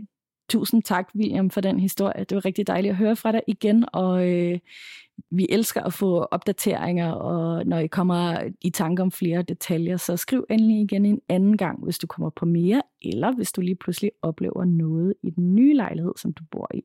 tusind 0.50 0.83
tak, 0.83 1.11
William, 1.14 1.50
for 1.50 1.61
den 1.61 1.80
historie. 1.80 2.25
Det 2.25 2.35
var 2.35 2.45
rigtig 2.45 2.66
dejligt 2.66 2.90
at 2.90 2.97
høre 2.97 3.16
fra 3.16 3.33
dig 3.33 3.42
igen, 3.47 3.85
og 3.92 4.28
øh, 4.28 4.59
vi 5.30 5.47
elsker 5.50 5.83
at 5.83 5.92
få 5.92 6.19
opdateringer, 6.19 7.12
og 7.12 7.66
når 7.66 7.78
I 7.78 7.87
kommer 7.87 8.50
i 8.61 8.71
tanke 8.71 9.02
om 9.02 9.12
flere 9.12 9.42
detaljer, 9.42 9.97
så 9.97 10.16
skriv 10.16 10.47
endelig 10.50 10.80
igen 10.80 11.07
en 11.07 11.21
anden 11.28 11.57
gang, 11.57 11.85
hvis 11.85 11.99
du 11.99 12.07
kommer 12.07 12.30
på 12.30 12.47
mere, 12.47 12.83
eller 13.02 13.33
hvis 13.33 13.52
du 13.52 13.61
lige 13.61 13.76
pludselig 13.76 14.11
oplever 14.23 14.64
noget 14.64 15.14
i 15.23 15.30
den 15.30 15.54
nye 15.54 15.75
lejlighed, 15.75 16.12
som 16.16 16.33
du 16.33 16.45
bor 16.50 16.69
i. 16.75 16.83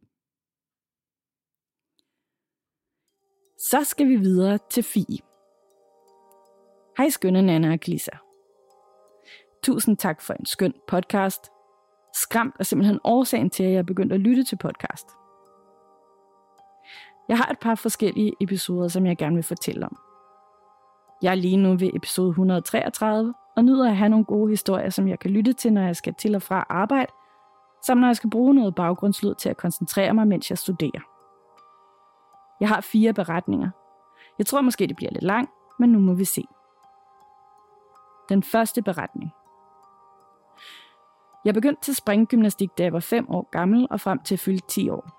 Så 3.60 3.84
skal 3.84 4.08
vi 4.08 4.16
videre 4.16 4.60
til 4.72 4.84
Fie. 4.84 5.18
Hej 6.98 7.10
skønne 7.10 7.42
Nana 7.42 7.72
og 7.74 7.80
Glissa. 7.80 8.12
Tusind 9.64 9.98
tak 9.98 10.22
for 10.22 10.34
en 10.34 10.46
skøn 10.46 10.74
podcast. 10.88 11.55
Skræmt 12.16 12.56
er 12.60 12.64
simpelthen 12.64 13.00
årsagen 13.04 13.50
til, 13.50 13.64
at 13.64 13.72
jeg 13.72 13.78
er 13.78 13.84
begyndt 13.84 14.14
at 14.14 14.20
lytte 14.20 14.44
til 14.44 14.56
podcast. 14.56 15.08
Jeg 17.28 17.38
har 17.38 17.52
et 17.52 17.60
par 17.60 17.76
forskellige 17.76 18.34
episoder, 18.42 18.88
som 18.88 19.06
jeg 19.06 19.18
gerne 19.18 19.36
vil 19.36 19.44
fortælle 19.44 19.86
om. 19.86 19.98
Jeg 21.22 21.32
er 21.32 21.36
lige 21.36 21.58
nu 21.58 21.70
ved 21.70 21.90
episode 21.94 22.30
133, 22.30 23.34
og 23.56 23.66
nyder 23.66 23.90
at 23.90 23.98
have 23.98 24.10
nogle 24.10 24.26
gode 24.26 24.50
historier, 24.50 24.90
som 24.90 25.08
jeg 25.08 25.20
kan 25.20 25.32
lytte 25.32 25.54
til, 25.54 25.74
når 25.74 25.82
jeg 25.82 25.96
skal 25.96 26.14
til 26.14 26.36
og 26.36 26.42
fra 26.42 26.66
arbejde, 26.70 27.12
samt 27.86 28.02
når 28.02 28.08
jeg 28.08 28.16
skal 28.16 28.30
bruge 28.30 28.54
noget 28.54 28.76
baggrundslyd 28.76 29.36
til 29.36 29.50
at 29.50 29.58
koncentrere 29.58 30.14
mig, 30.14 30.28
mens 30.28 30.50
jeg 30.50 30.58
studerer. 30.58 31.02
Jeg 32.60 32.70
har 32.70 32.82
fire 32.82 33.14
beretninger. 33.14 33.70
Jeg 34.38 34.46
tror 34.46 34.62
måske, 34.62 34.88
det 34.88 34.96
bliver 34.96 35.12
lidt 35.12 35.24
langt, 35.24 35.52
men 35.80 35.90
nu 35.90 36.00
må 36.00 36.14
vi 36.14 36.26
se. 36.26 36.44
Den 38.30 38.44
første 38.44 38.82
beretning. 38.82 39.32
Jeg 41.46 41.54
begyndte 41.54 41.82
til 41.82 41.96
springgymnastik, 41.96 42.70
da 42.78 42.84
jeg 42.84 42.94
var 42.94 43.00
5 43.00 43.30
år 43.30 43.50
gammel 43.52 43.88
og 43.92 44.02
frem 44.02 44.20
til 44.20 44.38
fylde 44.38 44.62
10 44.68 44.90
år. 44.90 45.10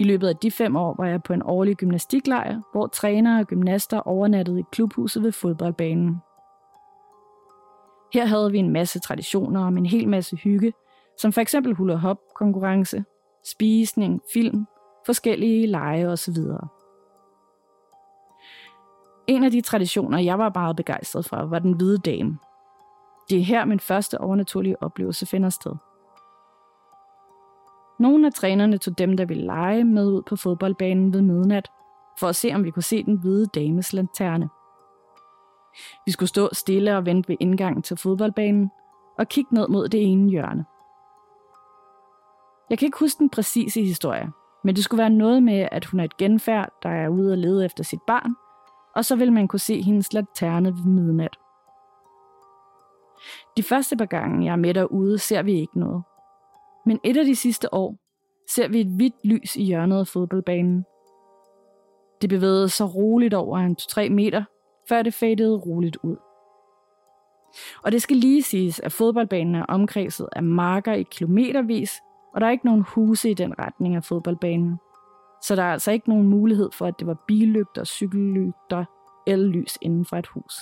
I 0.00 0.04
løbet 0.04 0.28
af 0.28 0.36
de 0.36 0.50
fem 0.50 0.76
år 0.76 0.94
var 0.98 1.06
jeg 1.06 1.22
på 1.22 1.32
en 1.32 1.42
årlig 1.42 1.76
gymnastiklejr, 1.76 2.60
hvor 2.72 2.86
trænere 2.86 3.40
og 3.40 3.46
gymnaster 3.46 3.98
overnattede 3.98 4.60
i 4.60 4.64
klubhuset 4.72 5.22
ved 5.22 5.32
fodboldbanen. 5.32 6.16
Her 8.12 8.24
havde 8.24 8.52
vi 8.52 8.58
en 8.58 8.70
masse 8.70 8.98
traditioner 8.98 9.66
om 9.66 9.78
en 9.78 9.86
hel 9.86 10.08
masse 10.08 10.36
hygge, 10.36 10.72
som 11.20 11.32
for 11.32 11.40
eksempel 11.40 11.74
hula 11.74 11.94
hop 11.94 12.18
konkurrence, 12.34 13.04
spisning, 13.44 14.20
film, 14.32 14.66
forskellige 15.06 15.66
lege 15.66 16.08
osv. 16.08 16.36
En 19.26 19.44
af 19.44 19.50
de 19.50 19.60
traditioner, 19.60 20.18
jeg 20.18 20.38
var 20.38 20.52
meget 20.54 20.76
begejstret 20.76 21.24
for, 21.24 21.36
var 21.36 21.58
den 21.58 21.72
hvide 21.72 21.98
dame. 21.98 22.38
Det 23.30 23.38
er 23.38 23.42
her 23.42 23.64
min 23.64 23.80
første 23.80 24.20
overnaturlige 24.20 24.82
oplevelse 24.82 25.26
finder 25.26 25.48
sted. 25.48 25.72
Nogle 27.98 28.26
af 28.26 28.32
trænerne 28.32 28.78
tog 28.78 28.98
dem, 28.98 29.16
der 29.16 29.24
ville 29.24 29.44
lege, 29.44 29.84
med 29.84 30.06
ud 30.06 30.22
på 30.22 30.36
fodboldbanen 30.36 31.12
ved 31.12 31.22
midnat, 31.22 31.70
for 32.20 32.26
at 32.26 32.36
se, 32.36 32.50
om 32.54 32.64
vi 32.64 32.70
kunne 32.70 32.82
se 32.82 33.04
den 33.04 33.18
hvide 33.18 33.46
dames 33.46 33.92
lanterne. 33.92 34.48
Vi 36.06 36.12
skulle 36.12 36.28
stå 36.28 36.48
stille 36.52 36.96
og 36.96 37.06
vente 37.06 37.28
ved 37.28 37.36
indgangen 37.40 37.82
til 37.82 37.96
fodboldbanen 37.96 38.70
og 39.18 39.28
kigge 39.28 39.54
ned 39.54 39.68
mod 39.68 39.88
det 39.88 40.02
ene 40.02 40.30
hjørne. 40.30 40.64
Jeg 42.70 42.78
kan 42.78 42.86
ikke 42.86 42.98
huske 42.98 43.18
den 43.18 43.30
præcise 43.30 43.80
historie, 43.80 44.32
men 44.64 44.76
det 44.76 44.84
skulle 44.84 44.98
være 44.98 45.10
noget 45.10 45.42
med, 45.42 45.68
at 45.72 45.84
hun 45.84 46.00
er 46.00 46.04
et 46.04 46.16
genfærd, 46.16 46.68
der 46.82 46.88
er 46.88 47.08
ude 47.08 47.32
og 47.32 47.38
lede 47.38 47.64
efter 47.64 47.84
sit 47.84 48.02
barn, 48.06 48.34
og 48.96 49.04
så 49.04 49.16
vil 49.16 49.32
man 49.32 49.48
kunne 49.48 49.60
se 49.60 49.82
hendes 49.82 50.12
lanterne 50.12 50.68
ved 50.68 50.84
midnat. 50.84 51.38
De 53.56 53.62
første 53.62 53.96
par 53.96 54.04
gange, 54.04 54.44
jeg 54.46 54.52
er 54.52 54.56
med 54.56 54.74
derude, 54.74 55.18
ser 55.18 55.42
vi 55.42 55.52
ikke 55.52 55.78
noget. 55.78 56.02
Men 56.86 57.00
et 57.04 57.16
af 57.16 57.24
de 57.24 57.36
sidste 57.36 57.74
år 57.74 57.96
ser 58.50 58.68
vi 58.68 58.80
et 58.80 58.86
hvidt 58.96 59.14
lys 59.24 59.56
i 59.56 59.62
hjørnet 59.62 60.00
af 60.00 60.06
fodboldbanen. 60.06 60.84
Det 62.22 62.30
bevægede 62.30 62.68
sig 62.68 62.94
roligt 62.94 63.34
over 63.34 63.58
en 63.58 63.76
2-3 63.80 64.08
meter, 64.08 64.44
før 64.88 65.02
det 65.02 65.14
fadede 65.14 65.56
roligt 65.56 65.96
ud. 66.02 66.16
Og 67.82 67.92
det 67.92 68.02
skal 68.02 68.16
lige 68.16 68.42
siges, 68.42 68.80
at 68.80 68.92
fodboldbanen 68.92 69.54
er 69.54 69.64
omkredset 69.64 70.28
af 70.32 70.42
marker 70.42 70.92
i 70.92 71.02
kilometervis, 71.02 71.92
og 72.34 72.40
der 72.40 72.46
er 72.46 72.50
ikke 72.50 72.66
nogen 72.66 72.84
huse 72.88 73.30
i 73.30 73.34
den 73.34 73.58
retning 73.58 73.94
af 73.94 74.04
fodboldbanen. 74.04 74.78
Så 75.42 75.56
der 75.56 75.62
er 75.62 75.72
altså 75.72 75.92
ikke 75.92 76.08
nogen 76.08 76.28
mulighed 76.28 76.70
for, 76.72 76.86
at 76.86 76.98
det 76.98 77.06
var 77.06 77.24
billygter, 77.28 77.84
cykellygter 77.84 78.84
eller 79.26 79.46
lys 79.46 79.78
inden 79.82 80.04
for 80.04 80.16
et 80.16 80.26
hus. 80.26 80.54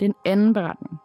Den 0.00 0.14
anden 0.24 0.52
beretning. 0.52 1.00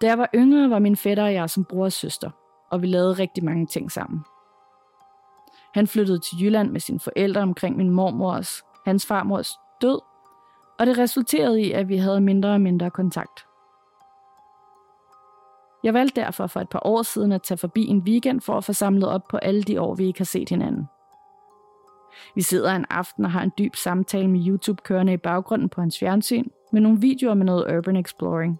Da 0.00 0.06
jeg 0.06 0.18
var 0.18 0.28
yngre, 0.34 0.70
var 0.70 0.78
min 0.78 0.96
fætter 0.96 1.24
og 1.24 1.34
jeg 1.34 1.50
som 1.50 1.64
bror 1.64 1.84
og 1.84 1.92
søster, 1.92 2.30
og 2.70 2.82
vi 2.82 2.86
lavede 2.86 3.12
rigtig 3.12 3.44
mange 3.44 3.66
ting 3.66 3.92
sammen. 3.92 4.24
Han 5.74 5.86
flyttede 5.86 6.18
til 6.18 6.42
Jylland 6.44 6.70
med 6.70 6.80
sine 6.80 7.00
forældre 7.00 7.40
omkring 7.40 7.76
min 7.76 7.90
mormors, 7.90 8.62
hans 8.84 9.06
farmors 9.06 9.58
død, 9.80 10.00
og 10.78 10.86
det 10.86 10.98
resulterede 10.98 11.62
i, 11.62 11.72
at 11.72 11.88
vi 11.88 11.96
havde 11.96 12.20
mindre 12.20 12.50
og 12.50 12.60
mindre 12.60 12.90
kontakt. 12.90 13.46
Jeg 15.84 15.94
valgte 15.94 16.20
derfor 16.20 16.46
for 16.46 16.60
et 16.60 16.68
par 16.68 16.80
år 16.84 17.02
siden 17.02 17.32
at 17.32 17.42
tage 17.42 17.58
forbi 17.58 17.86
en 17.86 17.98
weekend 17.98 18.40
for 18.40 18.56
at 18.56 18.64
få 18.64 18.72
samlet 18.72 19.08
op 19.08 19.28
på 19.30 19.36
alle 19.36 19.62
de 19.62 19.80
år, 19.80 19.94
vi 19.94 20.06
ikke 20.06 20.20
har 20.20 20.24
set 20.24 20.48
hinanden. 20.48 20.88
Vi 22.34 22.42
sidder 22.42 22.72
en 22.72 22.86
aften 22.90 23.24
og 23.24 23.30
har 23.30 23.42
en 23.42 23.52
dyb 23.58 23.74
samtale 23.76 24.28
med 24.28 24.46
YouTube 24.46 24.82
kørende 24.82 25.12
i 25.12 25.16
baggrunden 25.16 25.68
på 25.68 25.80
hans 25.80 25.98
fjernsyn, 25.98 26.48
med 26.72 26.80
nogle 26.80 27.00
videoer 27.00 27.34
med 27.34 27.46
noget 27.46 27.76
urban 27.76 27.96
exploring. 27.96 28.58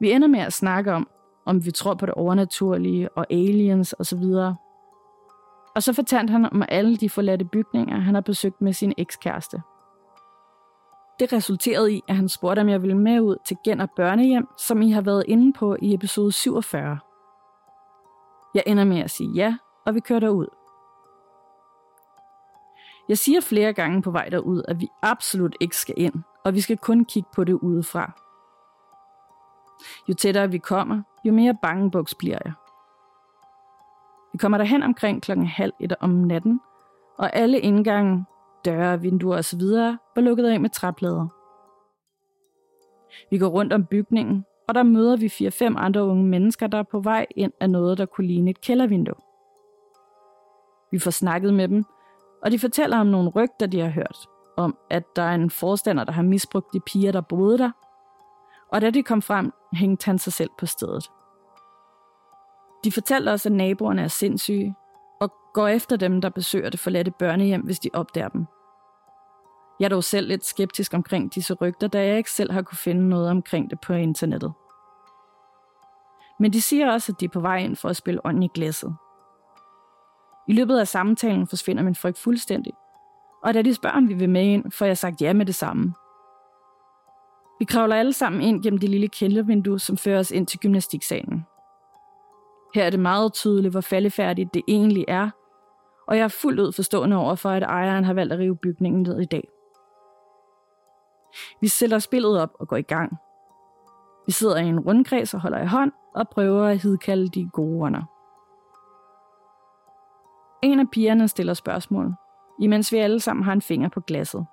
Vi 0.00 0.12
ender 0.12 0.28
med 0.28 0.40
at 0.40 0.52
snakke 0.52 0.92
om, 0.92 1.08
om 1.46 1.64
vi 1.64 1.70
tror 1.70 1.94
på 1.94 2.06
det 2.06 2.14
overnaturlige 2.14 3.08
og 3.12 3.26
aliens 3.30 3.94
osv. 3.98 4.22
Og 5.74 5.82
så 5.82 5.92
fortalte 5.92 6.30
han 6.30 6.44
om 6.44 6.62
alle 6.68 6.96
de 6.96 7.10
forladte 7.10 7.44
bygninger, 7.44 7.98
han 7.98 8.14
har 8.14 8.20
besøgt 8.20 8.60
med 8.60 8.72
sin 8.72 8.92
ekskæreste. 8.98 9.62
Det 11.20 11.32
resulterede 11.32 11.92
i, 11.92 12.02
at 12.08 12.16
han 12.16 12.28
spurgte, 12.28 12.60
om 12.60 12.68
jeg 12.68 12.82
ville 12.82 12.98
med 12.98 13.20
ud 13.20 13.36
til 13.46 13.56
Genner 13.64 13.86
Børnehjem, 13.96 14.46
som 14.58 14.82
I 14.82 14.90
har 14.90 15.00
været 15.00 15.24
inde 15.28 15.52
på 15.52 15.76
i 15.82 15.94
episode 15.94 16.32
47. 16.32 16.98
Jeg 18.54 18.62
ender 18.66 18.84
med 18.84 18.98
at 19.00 19.10
sige 19.10 19.30
ja, 19.34 19.56
og 19.86 19.94
vi 19.94 20.00
kører 20.00 20.20
derud. 20.20 20.63
Jeg 23.08 23.18
siger 23.18 23.40
flere 23.40 23.72
gange 23.72 24.02
på 24.02 24.10
vej 24.10 24.28
derud, 24.28 24.62
at 24.68 24.80
vi 24.80 24.88
absolut 25.02 25.56
ikke 25.60 25.76
skal 25.76 25.94
ind, 25.96 26.14
og 26.44 26.54
vi 26.54 26.60
skal 26.60 26.76
kun 26.78 27.04
kigge 27.04 27.28
på 27.34 27.44
det 27.44 27.52
udefra. 27.52 28.12
Jo 30.08 30.14
tættere 30.14 30.50
vi 30.50 30.58
kommer, 30.58 31.02
jo 31.24 31.32
mere 31.32 31.56
bangebuks 31.62 32.14
bliver 32.14 32.38
jeg. 32.44 32.52
Vi 34.32 34.38
kommer 34.38 34.58
derhen 34.58 34.82
omkring 34.82 35.22
klokken 35.22 35.46
halv 35.46 35.72
et 35.80 35.94
om 36.00 36.10
natten, 36.10 36.60
og 37.18 37.36
alle 37.36 37.60
indgange, 37.60 38.24
døre, 38.64 39.00
vinduer 39.00 39.38
osv. 39.38 39.62
var 40.14 40.20
lukket 40.20 40.46
af 40.46 40.60
med 40.60 40.70
træplader. 40.70 41.26
Vi 43.30 43.38
går 43.38 43.48
rundt 43.48 43.72
om 43.72 43.86
bygningen, 43.86 44.44
og 44.68 44.74
der 44.74 44.82
møder 44.82 45.16
vi 45.16 45.28
fire-fem 45.28 45.76
andre 45.76 46.04
unge 46.04 46.24
mennesker, 46.24 46.66
der 46.66 46.78
er 46.78 46.82
på 46.82 47.00
vej 47.00 47.26
ind 47.36 47.52
af 47.60 47.70
noget, 47.70 47.98
der 47.98 48.06
kunne 48.06 48.26
ligne 48.26 48.50
et 48.50 48.60
kældervindue. 48.60 49.14
Vi 50.90 50.98
får 50.98 51.10
snakket 51.10 51.54
med 51.54 51.68
dem, 51.68 51.84
og 52.44 52.50
de 52.50 52.58
fortæller 52.58 52.98
om 53.00 53.06
nogle 53.06 53.30
rygter, 53.30 53.66
de 53.66 53.80
har 53.80 53.88
hørt, 53.88 54.26
om 54.56 54.76
at 54.90 55.04
der 55.16 55.22
er 55.22 55.34
en 55.34 55.50
forstander, 55.50 56.04
der 56.04 56.12
har 56.12 56.22
misbrugt 56.22 56.72
de 56.74 56.80
piger, 56.80 57.12
der 57.12 57.20
boede 57.20 57.58
der, 57.58 57.70
og 58.72 58.80
da 58.80 58.90
de 58.90 59.02
kom 59.02 59.22
frem, 59.22 59.52
hængte 59.72 60.06
han 60.06 60.18
sig 60.18 60.32
selv 60.32 60.50
på 60.58 60.66
stedet. 60.66 61.10
De 62.84 62.92
fortæller 62.92 63.32
også, 63.32 63.48
at 63.48 63.52
naboerne 63.52 64.02
er 64.02 64.08
sindssyge, 64.08 64.74
og 65.20 65.32
går 65.54 65.68
efter 65.68 65.96
dem, 65.96 66.20
der 66.20 66.28
besøger 66.28 66.70
det 66.70 66.80
forladte 66.80 67.10
børnehjem, 67.10 67.60
hvis 67.60 67.78
de 67.78 67.90
opdager 67.92 68.28
dem. 68.28 68.46
Jeg 69.80 69.84
er 69.84 69.88
dog 69.88 70.04
selv 70.04 70.28
lidt 70.28 70.44
skeptisk 70.44 70.94
omkring 70.94 71.34
disse 71.34 71.54
rygter, 71.54 71.88
da 71.88 72.06
jeg 72.06 72.16
ikke 72.16 72.30
selv 72.30 72.52
har 72.52 72.62
kunne 72.62 72.78
finde 72.78 73.08
noget 73.08 73.30
omkring 73.30 73.70
det 73.70 73.80
på 73.80 73.92
internettet. 73.92 74.52
Men 76.40 76.52
de 76.52 76.62
siger 76.62 76.92
også, 76.92 77.12
at 77.12 77.20
de 77.20 77.24
er 77.24 77.28
på 77.28 77.40
vej 77.40 77.58
ind 77.58 77.76
for 77.76 77.88
at 77.88 77.96
spille 77.96 78.26
ånd 78.26 78.44
i 78.44 78.48
glasset. 78.54 78.96
I 80.48 80.52
løbet 80.52 80.78
af 80.78 80.88
samtalen 80.88 81.46
forsvinder 81.46 81.82
min 81.82 81.94
frygt 81.94 82.18
fuldstændig, 82.18 82.72
og 83.44 83.54
da 83.54 83.62
de 83.62 83.74
spørger, 83.74 83.96
om 83.96 84.08
vi 84.08 84.14
vil 84.14 84.30
med 84.30 84.44
ind, 84.44 84.72
får 84.72 84.86
jeg 84.86 84.98
sagt 84.98 85.22
ja 85.22 85.32
med 85.32 85.46
det 85.46 85.54
samme. 85.54 85.94
Vi 87.58 87.64
kravler 87.64 87.96
alle 87.96 88.12
sammen 88.12 88.42
ind 88.42 88.62
gennem 88.62 88.80
det 88.80 88.88
lille 88.88 89.08
kældervindue, 89.08 89.78
som 89.78 89.96
fører 89.96 90.18
os 90.18 90.30
ind 90.30 90.46
til 90.46 90.58
gymnastiksalen. 90.58 91.46
Her 92.74 92.84
er 92.84 92.90
det 92.90 93.00
meget 93.00 93.32
tydeligt, 93.32 93.72
hvor 93.72 93.80
faldefærdigt 93.80 94.54
det 94.54 94.62
egentlig 94.68 95.04
er, 95.08 95.30
og 96.08 96.16
jeg 96.16 96.24
er 96.24 96.28
fuldt 96.28 96.60
ud 96.60 96.72
forstående 96.72 97.16
over 97.16 97.34
for, 97.34 97.50
at 97.50 97.62
ejeren 97.62 98.04
har 98.04 98.14
valgt 98.14 98.32
at 98.32 98.38
rive 98.38 98.56
bygningen 98.56 99.02
ned 99.02 99.20
i 99.20 99.24
dag. 99.24 99.48
Vi 101.60 101.68
sætter 101.68 101.98
spillet 101.98 102.40
op 102.40 102.50
og 102.60 102.68
går 102.68 102.76
i 102.76 102.82
gang. 102.82 103.16
Vi 104.26 104.32
sidder 104.32 104.56
i 104.56 104.66
en 104.66 104.80
rundkreds 104.80 105.34
og 105.34 105.40
holder 105.40 105.62
i 105.62 105.66
hånd 105.66 105.92
og 106.14 106.28
prøver 106.28 106.66
at 106.66 106.82
hidkalde 106.82 107.28
de 107.28 107.48
gode 107.52 107.84
ånder. 107.84 108.13
En 110.64 110.80
af 110.80 110.90
pigerne 110.90 111.28
stiller 111.28 111.54
spørgsmål, 111.54 112.14
imens 112.60 112.92
vi 112.92 112.96
alle 112.96 113.20
sammen 113.20 113.44
har 113.44 113.52
en 113.52 113.62
finger 113.62 113.88
på 113.88 114.00
glasset. 114.00 114.46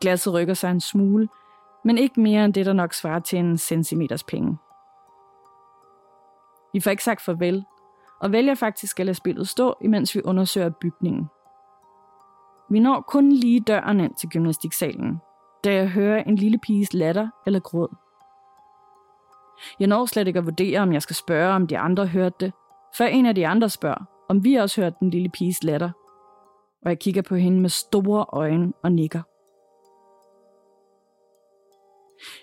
Glasset 0.00 0.34
rykker 0.34 0.54
sig 0.54 0.70
en 0.70 0.80
smule, 0.80 1.28
men 1.84 1.98
ikke 1.98 2.20
mere 2.20 2.44
end 2.44 2.54
det, 2.54 2.66
der 2.66 2.72
nok 2.72 2.92
svarer 2.92 3.18
til 3.18 3.38
en 3.38 3.58
centimeters 3.58 4.24
penge. 4.24 4.58
Vi 6.72 6.80
får 6.80 6.90
ikke 6.90 7.04
sagt 7.04 7.20
farvel, 7.20 7.64
og 8.20 8.32
vælger 8.32 8.54
faktisk 8.54 9.00
at 9.00 9.06
lade 9.06 9.14
spillet 9.14 9.48
stå, 9.48 9.76
imens 9.80 10.14
vi 10.14 10.22
undersøger 10.24 10.70
bygningen. 10.70 11.28
Vi 12.70 12.78
når 12.78 13.00
kun 13.00 13.32
lige 13.32 13.60
døren 13.60 14.00
ind 14.00 14.14
til 14.14 14.28
gymnastiksalen, 14.28 15.20
da 15.64 15.74
jeg 15.74 15.88
hører 15.88 16.22
en 16.22 16.36
lille 16.36 16.58
piges 16.58 16.94
latter 16.94 17.28
eller 17.46 17.60
gråd. 17.60 17.96
Jeg 19.80 19.88
når 19.88 20.06
slet 20.06 20.26
ikke 20.26 20.38
at 20.38 20.44
vurdere, 20.44 20.80
om 20.80 20.92
jeg 20.92 21.02
skal 21.02 21.16
spørge, 21.16 21.54
om 21.54 21.66
de 21.66 21.78
andre 21.78 22.06
hørte 22.06 22.36
det, 22.40 22.52
før 22.98 23.06
en 23.06 23.26
af 23.26 23.34
de 23.34 23.46
andre 23.46 23.68
spørger, 23.68 24.11
om 24.32 24.44
vi 24.44 24.54
også 24.54 24.80
hørte 24.80 24.96
den 25.00 25.10
lille 25.10 25.28
piges 25.28 25.62
latter. 25.62 25.90
Og 26.82 26.88
jeg 26.88 26.98
kigger 26.98 27.22
på 27.22 27.34
hende 27.34 27.60
med 27.60 27.68
store 27.68 28.26
øjne 28.28 28.72
og 28.82 28.92
nikker. 28.92 29.22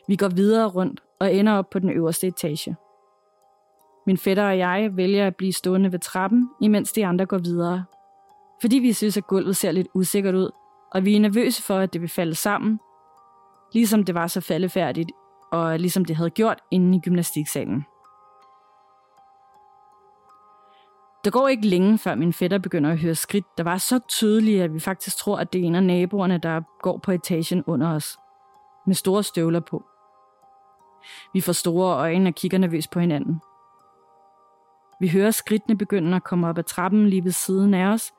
Vi 0.08 0.16
går 0.16 0.28
videre 0.28 0.68
rundt 0.68 1.04
og 1.20 1.34
ender 1.34 1.54
op 1.54 1.70
på 1.70 1.80
den 1.80 1.90
øverste 1.90 2.28
etage. 2.28 2.76
Min 4.06 4.18
fætter 4.18 4.48
og 4.48 4.58
jeg 4.58 4.90
vælger 4.94 5.28
at 5.28 5.36
blive 5.36 5.54
stående 5.54 5.92
ved 5.92 6.00
trappen, 6.00 6.50
imens 6.62 6.92
de 6.92 7.06
andre 7.06 7.26
går 7.26 7.38
videre. 7.38 7.86
Fordi 8.62 8.80
vi 8.80 8.94
synes, 8.94 9.18
at 9.18 9.28
gulvet 9.28 9.56
ser 9.56 9.72
lidt 9.72 9.88
usikkert 9.94 10.36
ud, 10.36 10.52
og 10.92 11.06
vi 11.06 11.16
er 11.16 11.20
nervøse 11.20 11.64
for, 11.64 11.78
at 11.78 11.94
det 11.94 12.02
vil 12.02 12.10
falde 12.10 12.36
sammen, 12.36 12.80
ligesom 13.74 14.04
det 14.04 14.16
var 14.16 14.28
så 14.28 14.42
faldefærdigt, 14.42 15.12
og 15.52 15.80
ligesom 15.80 16.06
det 16.06 16.16
havde 16.16 16.30
gjort 16.30 16.62
inde 16.72 16.98
i 16.98 17.00
gymnastiksalen. 17.00 17.86
Der 21.30 21.40
går 21.40 21.48
ikke 21.48 21.68
længe, 21.68 21.98
før 21.98 22.16
min 22.16 22.34
fætter 22.34 22.58
begynder 22.58 22.92
at 22.92 22.98
høre 22.98 23.16
skridt, 23.16 23.46
der 23.58 23.64
var 23.64 23.78
så 23.78 24.00
tydelige, 24.08 24.64
at 24.64 24.74
vi 24.74 24.80
faktisk 24.80 25.18
tror, 25.18 25.38
at 25.38 25.54
det 25.54 25.62
er 25.62 25.66
en 25.66 25.76
af 25.76 25.84
naboerne, 25.84 26.38
der 26.38 26.62
går 26.82 26.98
på 26.98 27.12
etagen 27.12 27.64
under 27.68 27.96
os. 27.96 28.18
Med 28.88 28.96
store 28.96 29.24
støvler 29.24 29.60
på. 29.60 29.84
Vi 31.34 31.42
får 31.42 31.54
store 31.54 31.96
øjne 31.96 32.30
og 32.30 32.36
kigger 32.36 32.58
nervøst 32.58 32.92
på 32.92 33.00
hinanden. 33.00 33.42
Vi 35.00 35.08
hører 35.08 35.32
skridtene 35.32 35.78
begynde 35.78 36.16
at 36.16 36.24
komme 36.24 36.48
op 36.48 36.58
ad 36.58 36.64
trappen 36.64 37.10
lige 37.10 37.24
ved 37.24 37.32
siden 37.32 37.74
af 37.74 37.86
os, 37.86 38.12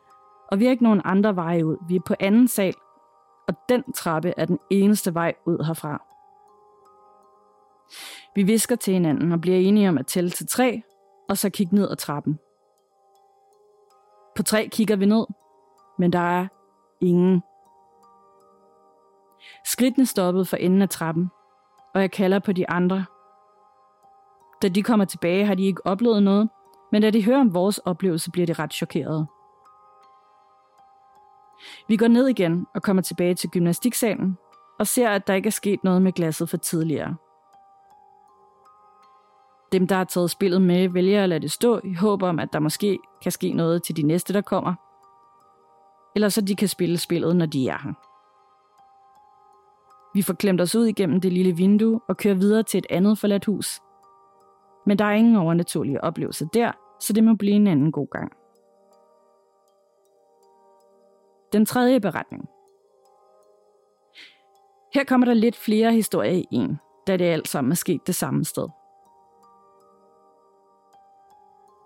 og 0.52 0.59
vi 0.59 0.64
har 0.64 0.71
ikke 0.71 0.85
nogen 0.85 1.02
andre 1.05 1.37
veje 1.37 1.67
ud. 1.67 1.76
Vi 1.88 1.97
er 1.97 2.00
på 2.07 2.14
anden 2.21 2.49
sal, 2.49 2.75
og 3.49 3.55
den 3.69 3.93
trappe 3.93 4.35
er 4.37 4.45
den 4.45 4.59
eneste 4.71 5.14
vej 5.14 5.35
ud 5.47 5.64
herfra. 5.67 6.02
Vi 8.35 8.43
visker 8.43 8.76
til 8.76 8.95
hinanden 8.95 9.33
og 9.33 9.40
bliver 9.40 9.59
enige 9.59 9.88
om 9.88 9.99
at 9.99 10.07
tælle 10.07 10.31
til 10.31 10.47
tre, 10.47 10.83
og 11.29 11.38
så 11.38 11.50
kigge 11.50 11.75
ned 11.75 11.90
ad 11.90 11.97
trappen. 11.97 12.38
På 14.37 14.43
tre 14.43 14.69
kigger 14.73 14.97
vi 14.97 15.07
ned, 15.07 15.27
men 15.99 16.13
der 16.13 16.19
er 16.19 16.47
ingen. 17.01 17.43
Skridtene 19.65 20.07
stoppede 20.07 20.45
for 20.45 20.57
enden 20.57 20.83
af 20.83 20.89
trappen, 20.89 21.31
og 21.95 22.01
jeg 22.01 22.11
kalder 22.11 22.39
på 22.39 22.53
de 22.53 22.71
andre. 22.71 23.05
Da 24.63 24.69
de 24.69 24.83
kommer 24.83 25.05
tilbage, 25.05 25.47
har 25.47 25.55
de 25.55 25.67
ikke 25.67 25.87
oplevet 25.87 26.23
noget, 26.23 26.49
men 26.93 27.03
da 27.03 27.11
de 27.11 27.25
hører 27.25 27.41
om 27.41 27.55
vores 27.55 27.79
oplevelse, 27.79 28.31
bliver 28.31 28.47
de 28.47 28.53
ret 28.53 28.73
chokerede. 28.73 29.27
Vi 31.89 31.97
går 31.97 32.09
ned 32.09 32.27
igen 32.29 32.67
og 32.75 32.83
kommer 32.83 33.03
tilbage 33.03 33.35
til 33.35 33.51
gymnastiksalen 33.51 34.39
og 34.79 34.87
ser, 34.87 35.09
at 35.11 35.27
der 35.27 35.35
ikke 35.35 35.47
er 35.47 35.51
sket 35.51 35.85
noget 35.85 36.03
med 36.03 36.13
glasset 36.13 36.49
for 36.49 36.57
tidligere. 36.57 37.17
Dem, 39.73 39.87
der 39.87 39.97
har 39.97 40.05
taget 40.05 40.31
spillet 40.31 40.62
med, 40.62 40.89
vælger 40.89 41.23
at 41.23 41.29
lade 41.29 41.41
det 41.41 41.50
stå 41.50 41.81
i 41.85 41.95
håb 41.95 42.23
om, 42.23 42.39
at 42.39 42.53
der 42.53 42.59
måske 42.59 42.99
kan 43.23 43.33
ske 43.33 43.53
noget 43.53 43.83
til 43.83 43.97
de 43.97 44.03
næste, 44.03 44.33
der 44.33 44.41
kommer. 44.41 44.75
Eller 46.15 46.29
så 46.29 46.41
de 46.41 46.57
kan 46.57 46.69
spille 46.69 46.99
spillet, 46.99 47.37
når 47.37 47.47
de 47.47 47.69
er 47.69 47.79
her. 47.79 47.93
Vi 50.15 50.23
får 50.23 50.35
klemt 50.35 50.61
os 50.61 50.75
ud 50.75 50.87
igennem 50.87 51.21
det 51.21 51.33
lille 51.33 51.57
vindue 51.57 52.00
og 52.09 52.17
kører 52.17 52.35
videre 52.35 52.62
til 52.62 52.79
et 52.79 52.87
andet 52.91 53.19
forladt 53.19 53.45
hus. 53.45 53.81
Men 54.87 54.99
der 54.99 55.05
er 55.05 55.12
ingen 55.12 55.37
overnaturlige 55.37 56.05
oplevelser 56.05 56.47
der, 56.47 56.73
så 57.00 57.12
det 57.12 57.25
må 57.25 57.35
blive 57.35 57.55
en 57.55 57.67
anden 57.67 57.93
god 57.93 58.09
gang. 58.11 58.33
Den 61.53 61.66
tredje 61.66 62.01
beretning. 62.01 62.49
Her 64.94 65.05
kommer 65.05 65.25
der 65.25 65.35
lidt 65.35 65.57
flere 65.57 65.92
historier 65.92 66.33
i 66.33 66.47
en, 66.51 66.79
da 67.07 67.16
det 67.16 67.25
alt 67.25 67.49
sammen 67.49 67.71
er 67.71 67.77
sket 67.77 68.07
det 68.07 68.14
samme 68.14 68.44
sted. 68.44 68.68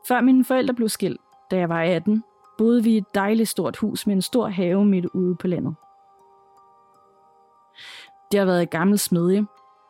Før 0.08 0.20
mine 0.20 0.44
forældre 0.44 0.74
blev 0.74 0.88
skilt, 0.88 1.20
da 1.50 1.56
jeg 1.56 1.68
var 1.68 1.82
18, 1.82 2.24
boede 2.58 2.84
vi 2.84 2.90
i 2.90 2.96
et 2.96 3.14
dejligt 3.14 3.48
stort 3.48 3.76
hus 3.76 4.06
med 4.06 4.14
en 4.14 4.22
stor 4.22 4.48
have 4.48 4.84
midt 4.84 5.06
ude 5.06 5.36
på 5.36 5.46
landet. 5.46 5.74
Det 8.32 8.38
har 8.38 8.46
været 8.46 8.62
et 8.62 8.70
gammelt 8.70 9.00
smedje, 9.00 9.46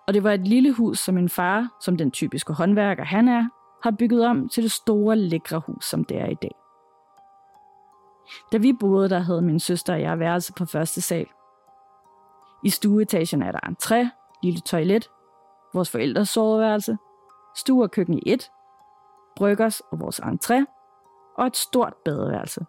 og 0.06 0.14
det 0.14 0.24
var 0.24 0.32
et 0.32 0.48
lille 0.48 0.72
hus, 0.72 0.98
som 0.98 1.14
min 1.14 1.28
far, 1.28 1.68
som 1.80 1.96
den 1.96 2.10
typiske 2.10 2.52
håndværker 2.52 3.04
han 3.04 3.28
er, 3.28 3.48
har 3.82 3.90
bygget 3.90 4.26
om 4.26 4.48
til 4.48 4.62
det 4.62 4.72
store, 4.72 5.16
lækre 5.16 5.62
hus, 5.66 5.84
som 5.84 6.04
det 6.04 6.20
er 6.20 6.26
i 6.26 6.34
dag. 6.42 6.54
Da 8.52 8.58
vi 8.58 8.72
boede 8.72 9.08
der, 9.08 9.18
havde 9.18 9.42
min 9.42 9.60
søster 9.60 9.92
og 9.92 10.00
jeg 10.00 10.18
værelse 10.18 10.52
på 10.52 10.64
første 10.64 11.00
sal. 11.00 11.26
I 12.64 12.70
stueetagen 12.70 13.42
er 13.42 13.52
der 13.52 13.60
en 13.68 13.76
træ, 13.76 14.04
lille 14.42 14.60
toilet, 14.60 15.10
vores 15.74 15.90
forældres 15.90 16.28
soveværelse, 16.28 16.96
stue 17.56 17.82
og 17.82 17.90
køkken 17.90 18.18
i 18.18 18.22
et, 18.26 18.50
bryggers 19.36 19.80
og 19.80 20.00
vores 20.00 20.20
entré, 20.20 20.64
og 21.38 21.46
et 21.46 21.56
stort 21.56 21.94
badeværelse. 22.04 22.66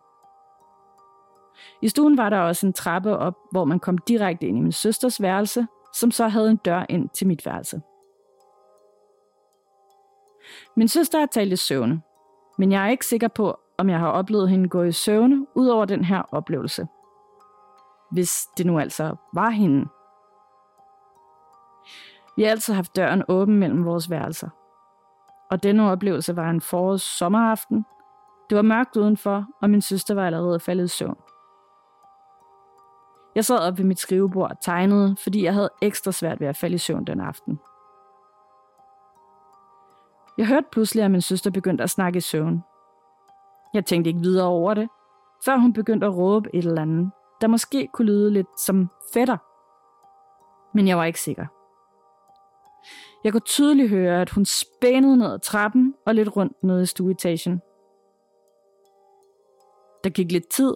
I 1.82 1.90
stuen 1.90 2.18
var 2.18 2.30
der 2.30 2.40
også 2.40 2.68
en 2.68 2.74
trappe 2.74 3.18
op, 3.18 3.36
hvor 3.52 3.66
man 3.66 3.80
kom 3.80 3.98
direkte 3.98 4.48
ind 4.48 4.58
i 4.58 4.62
min 4.62 4.72
søsters 4.72 5.22
værelse, 5.22 5.68
som 5.94 6.12
så 6.12 6.28
havde 6.28 6.50
en 6.52 6.58
dør 6.58 6.86
ind 6.90 7.10
til 7.10 7.28
mit 7.28 7.46
værelse. 7.46 7.82
Min 10.76 10.88
søster 10.88 11.20
har 11.20 11.26
talt 11.26 11.54
i 11.54 11.56
søvne, 11.56 12.02
men 12.58 12.72
jeg 12.72 12.86
er 12.86 12.90
ikke 12.90 13.06
sikker 13.06 13.28
på, 13.28 13.60
om 13.78 13.90
jeg 13.90 14.00
har 14.00 14.12
oplevet 14.12 14.50
hende 14.50 14.70
gå 14.70 14.84
i 14.84 14.92
søvne 14.92 15.48
ud 15.56 15.68
over 15.68 15.86
den 15.86 16.04
her 16.04 16.22
oplevelse. 16.32 16.88
Hvis 18.12 18.48
det 18.58 18.66
nu 18.66 18.80
altså 18.80 19.16
var 19.34 19.50
hende. 19.50 19.88
Vi 22.38 22.44
har 22.44 22.52
altid 22.52 22.74
haft 22.74 22.96
døren 22.96 23.24
åben 23.28 23.56
mellem 23.56 23.86
vores 23.86 24.10
værelser. 24.10 24.50
Og 25.52 25.64
denne 25.64 25.92
oplevelse 25.92 26.36
var 26.36 26.50
en 26.50 26.62
forårs 26.62 27.02
sommeraften. 27.02 27.86
Det 28.50 28.56
var 28.56 28.62
mørkt 28.62 28.98
udenfor, 28.98 29.46
og 29.62 29.70
min 29.70 29.82
søster 29.82 30.14
var 30.14 30.26
allerede 30.26 30.60
faldet 30.60 30.86
i 30.86 30.88
søvn. 30.88 31.18
Jeg 33.36 33.46
sad 33.46 33.60
op 33.60 33.78
ved 33.78 33.86
mit 33.86 34.00
skrivebord 34.00 34.52
og 34.52 34.62
tegnede, 34.62 35.16
fordi 35.24 35.44
jeg 35.44 35.54
havde 35.54 35.70
ekstra 35.82 36.12
svært 36.12 36.40
ved 36.40 36.48
at 36.48 36.58
falde 36.58 36.76
i 36.76 36.78
søvn 36.78 37.06
den 37.06 37.20
aften. 37.20 37.60
Jeg 40.38 40.48
hørte 40.48 40.68
pludselig, 40.72 41.04
at 41.04 41.12
min 41.12 41.22
søster 41.22 41.52
begyndte 41.52 41.84
at 41.84 41.90
snakke 41.90 42.18
i 42.18 42.22
søvn. 42.22 42.64
Jeg 43.74 43.86
tænkte 43.86 44.10
ikke 44.10 44.20
videre 44.20 44.48
over 44.48 44.74
det, 44.74 44.90
før 45.46 45.58
hun 45.58 45.74
begyndte 45.74 46.08
at 46.08 46.16
råbe 46.18 46.50
et 46.56 46.66
eller 46.66 46.82
andet, 46.82 47.12
der 47.42 47.48
måske 47.48 47.88
kunne 47.94 48.06
lyde 48.06 48.32
lidt 48.32 48.60
som 48.60 48.90
fætter. 49.14 49.38
Men 50.78 50.88
jeg 50.88 50.98
var 50.98 51.06
ikke 51.06 51.22
sikker. 51.22 51.46
Jeg 53.26 53.34
kunne 53.34 53.42
tydeligt 53.42 53.90
høre, 53.90 54.22
at 54.22 54.30
hun 54.30 54.46
spænede 54.46 55.18
ned 55.18 55.34
ad 55.34 55.40
trappen 55.40 55.96
og 56.06 56.16
lidt 56.16 56.36
rundt 56.36 56.64
ned 56.64 56.82
i 56.82 56.86
stueetagen. 56.86 57.62
Der 60.04 60.10
gik 60.10 60.32
lidt 60.32 60.50
tid, 60.50 60.74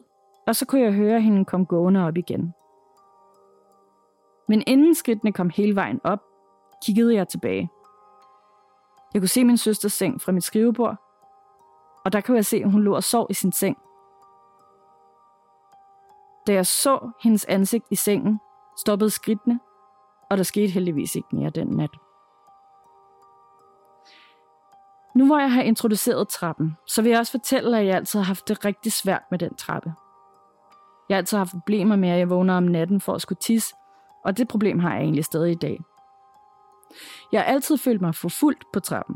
og 0.48 0.56
så 0.56 0.66
kunne 0.66 0.82
jeg 0.82 0.94
høre 0.94 1.22
hende 1.22 1.46
komme 1.46 1.66
gående 1.66 2.08
op 2.08 2.18
igen. 2.18 2.54
Men 4.48 4.64
inden 4.68 4.96
skridtene 4.96 5.34
kom 5.34 5.50
hele 5.50 5.76
vejen 5.76 6.02
op, 6.04 6.20
kiggede 6.86 7.16
jeg 7.16 7.28
tilbage. 7.28 7.70
Jeg 9.14 9.22
kunne 9.22 9.30
se 9.30 9.44
min 9.44 9.58
søsters 9.58 9.94
seng 9.94 10.22
fra 10.22 10.32
mit 10.32 10.44
skrivebord, 10.44 10.96
og 12.06 12.14
der 12.14 12.22
kunne 12.22 12.38
jeg 12.38 12.46
se, 12.46 12.58
at 12.58 12.72
hun 12.72 12.82
lå 12.84 12.96
og 12.96 13.04
sov 13.04 13.28
i 13.30 13.34
sin 13.34 13.52
seng. 13.52 13.78
Da 16.48 16.54
jeg 16.54 16.66
så 16.66 17.12
hendes 17.24 17.46
ansigt 17.46 17.86
i 17.92 17.96
sengen, 17.96 18.40
stoppede 18.78 19.10
skridtene, 19.10 19.60
og 20.30 20.38
der 20.38 20.44
skete 20.44 20.72
heldigvis 20.72 21.16
ikke 21.16 21.36
mere 21.36 21.50
den 21.50 21.68
nat. 21.68 22.09
Nu 25.16 25.26
hvor 25.26 25.40
jeg 25.40 25.54
har 25.54 25.62
introduceret 25.62 26.28
trappen, 26.28 26.78
så 26.88 27.02
vil 27.02 27.10
jeg 27.10 27.20
også 27.20 27.32
fortælle, 27.32 27.80
at 27.80 27.86
jeg 27.86 27.96
altid 27.96 28.20
har 28.20 28.26
haft 28.26 28.48
det 28.48 28.66
rigtig 28.66 28.92
svært 28.92 29.24
med 29.32 29.40
den 29.40 29.56
trappe. 29.56 29.94
Jeg 31.10 31.16
har 31.16 31.18
altid 31.18 31.38
haft 31.38 31.52
problemer 31.52 31.96
med, 31.96 32.10
at 32.10 32.20
jeg 32.20 32.30
vågner 32.30 32.58
om 32.58 32.64
natten 32.64 33.02
for 33.02 33.14
at 33.14 33.22
skulle 33.22 33.40
tisse, 33.40 33.76
og 34.26 34.38
det 34.38 34.48
problem 34.48 34.80
har 34.80 34.94
jeg 34.94 35.02
egentlig 35.02 35.26
stadig 35.26 35.52
i 35.52 35.56
dag. 35.56 35.80
Jeg 37.32 37.42
har 37.42 37.46
altid 37.46 37.78
følt 37.78 38.02
mig 38.02 38.16
forfuldt 38.16 38.64
på 38.74 38.80
trappen, 38.80 39.16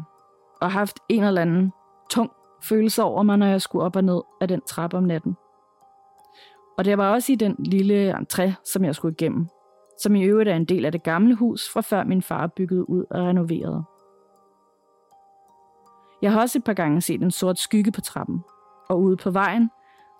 og 0.62 0.72
haft 0.72 1.00
en 1.10 1.24
eller 1.24 1.42
anden 1.42 1.74
tung 2.10 2.32
følelse 2.64 3.04
over 3.04 3.24
mig, 3.24 3.38
når 3.38 3.46
jeg 3.48 3.62
skulle 3.62 3.86
op 3.86 3.96
og 3.96 4.04
ned 4.04 4.22
af 4.42 4.48
den 4.48 4.62
trappe 4.62 4.98
om 4.98 5.04
natten. 5.04 5.36
Og 6.78 6.86
det 6.86 6.98
var 6.98 7.14
også 7.14 7.32
i 7.32 7.36
den 7.36 7.56
lille 7.60 8.18
entré, 8.18 8.52
som 8.66 8.84
jeg 8.84 8.96
skulle 8.96 9.16
igennem, 9.20 9.48
som 10.02 10.16
i 10.16 10.24
øvrigt 10.24 10.50
er 10.50 10.56
en 10.56 10.66
del 10.66 10.86
af 10.86 10.92
det 10.92 11.04
gamle 11.04 11.36
hus, 11.36 11.70
fra 11.74 11.82
før 11.82 12.04
min 12.04 12.22
far 12.22 12.48
byggede 12.48 12.90
ud 12.90 13.06
og 13.12 13.22
renoverede. 13.22 13.84
Jeg 16.24 16.32
har 16.32 16.42
også 16.42 16.58
et 16.58 16.64
par 16.64 16.74
gange 16.74 17.02
set 17.02 17.22
en 17.22 17.32
sort 17.32 17.60
skygge 17.60 17.92
på 17.92 18.02
trappen, 18.02 18.44
og 18.90 19.02
ude 19.02 19.18
på 19.18 19.32
vejen, 19.32 19.72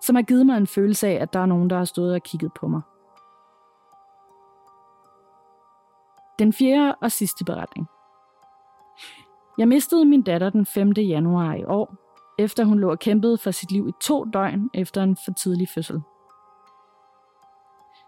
som 0.02 0.16
har 0.16 0.22
givet 0.22 0.46
mig 0.46 0.56
en 0.56 0.66
følelse 0.66 1.08
af, 1.08 1.22
at 1.22 1.32
der 1.32 1.38
er 1.38 1.46
nogen, 1.46 1.70
der 1.70 1.76
har 1.76 1.84
stået 1.84 2.14
og 2.14 2.22
kigget 2.22 2.52
på 2.60 2.68
mig. 2.68 2.80
Den 6.38 6.52
fjerde 6.52 6.94
og 6.94 7.12
sidste 7.12 7.44
beretning. 7.44 7.86
Jeg 9.58 9.68
mistede 9.68 10.04
min 10.04 10.22
datter 10.22 10.50
den 10.50 10.66
5. 10.66 10.90
januar 10.90 11.54
i 11.54 11.64
år, 11.64 11.94
efter 12.38 12.64
hun 12.64 12.78
lå 12.78 12.90
og 12.90 12.98
kæmpede 12.98 13.38
for 13.38 13.50
sit 13.50 13.72
liv 13.72 13.88
i 13.88 13.92
to 14.00 14.24
døgn 14.24 14.70
efter 14.74 15.02
en 15.02 15.16
for 15.24 15.32
tidlig 15.32 15.68
fødsel. 15.74 16.02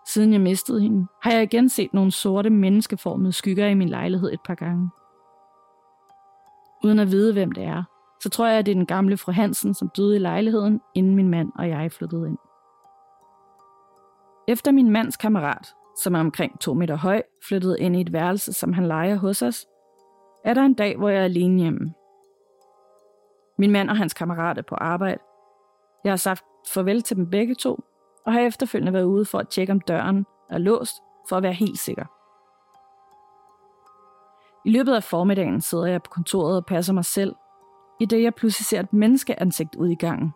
Siden 0.06 0.32
jeg 0.32 0.40
mistede 0.40 0.80
hende, 0.80 1.06
har 1.22 1.32
jeg 1.32 1.42
igen 1.42 1.68
set 1.68 1.94
nogle 1.94 2.12
sorte 2.12 2.50
menneskeformede 2.50 3.32
skygger 3.32 3.66
i 3.66 3.74
min 3.74 3.88
lejlighed 3.88 4.32
et 4.32 4.40
par 4.44 4.54
gange. 4.54 4.90
Uden 6.84 6.98
at 6.98 7.10
vide, 7.10 7.32
hvem 7.32 7.52
det 7.52 7.64
er, 7.64 7.82
så 8.22 8.30
tror 8.30 8.46
jeg, 8.46 8.58
at 8.58 8.66
det 8.66 8.72
er 8.72 8.76
den 8.76 8.86
gamle 8.86 9.16
fru 9.16 9.32
Hansen, 9.32 9.74
som 9.74 9.90
døde 9.96 10.16
i 10.16 10.18
lejligheden, 10.18 10.80
inden 10.94 11.14
min 11.14 11.28
mand 11.28 11.52
og 11.58 11.68
jeg 11.68 11.92
flyttede 11.92 12.28
ind. 12.28 12.38
Efter 14.48 14.72
min 14.72 14.90
mands 14.90 15.16
kammerat, 15.16 15.74
som 16.02 16.14
er 16.14 16.20
omkring 16.20 16.60
to 16.60 16.74
meter 16.74 16.96
høj, 16.96 17.22
flyttede 17.48 17.80
ind 17.80 17.96
i 17.96 18.00
et 18.00 18.12
værelse, 18.12 18.52
som 18.52 18.72
han 18.72 18.86
leger 18.86 19.16
hos 19.16 19.42
os, 19.42 19.66
er 20.44 20.54
der 20.54 20.62
en 20.62 20.74
dag, 20.74 20.96
hvor 20.96 21.08
jeg 21.08 21.20
er 21.20 21.24
alene 21.24 21.62
hjemme. 21.62 21.94
Min 23.58 23.72
mand 23.72 23.90
og 23.90 23.96
hans 23.96 24.14
kammerat 24.14 24.58
er 24.58 24.62
på 24.62 24.74
arbejde. 24.74 25.20
Jeg 26.04 26.12
har 26.12 26.16
sagt 26.16 26.44
farvel 26.68 27.02
til 27.02 27.16
dem 27.16 27.30
begge 27.30 27.54
to, 27.54 27.80
og 28.26 28.32
har 28.32 28.40
efterfølgende 28.40 28.92
været 28.92 29.04
ude 29.04 29.24
for 29.24 29.38
at 29.38 29.48
tjekke, 29.48 29.72
om 29.72 29.80
døren 29.80 30.26
er 30.50 30.58
låst, 30.58 30.94
for 31.28 31.36
at 31.36 31.42
være 31.42 31.52
helt 31.52 31.78
sikker. 31.78 32.15
I 34.66 34.70
løbet 34.70 34.94
af 34.94 35.04
formiddagen 35.04 35.60
sidder 35.60 35.86
jeg 35.86 36.02
på 36.02 36.10
kontoret 36.10 36.56
og 36.56 36.66
passer 36.66 36.92
mig 36.92 37.04
selv, 37.04 37.34
i 38.00 38.04
det 38.04 38.22
jeg 38.22 38.34
pludselig 38.34 38.66
ser 38.66 38.80
et 38.80 38.92
menneskeansigt 38.92 39.74
ud 39.74 39.88
i 39.88 39.94
gangen. 39.94 40.34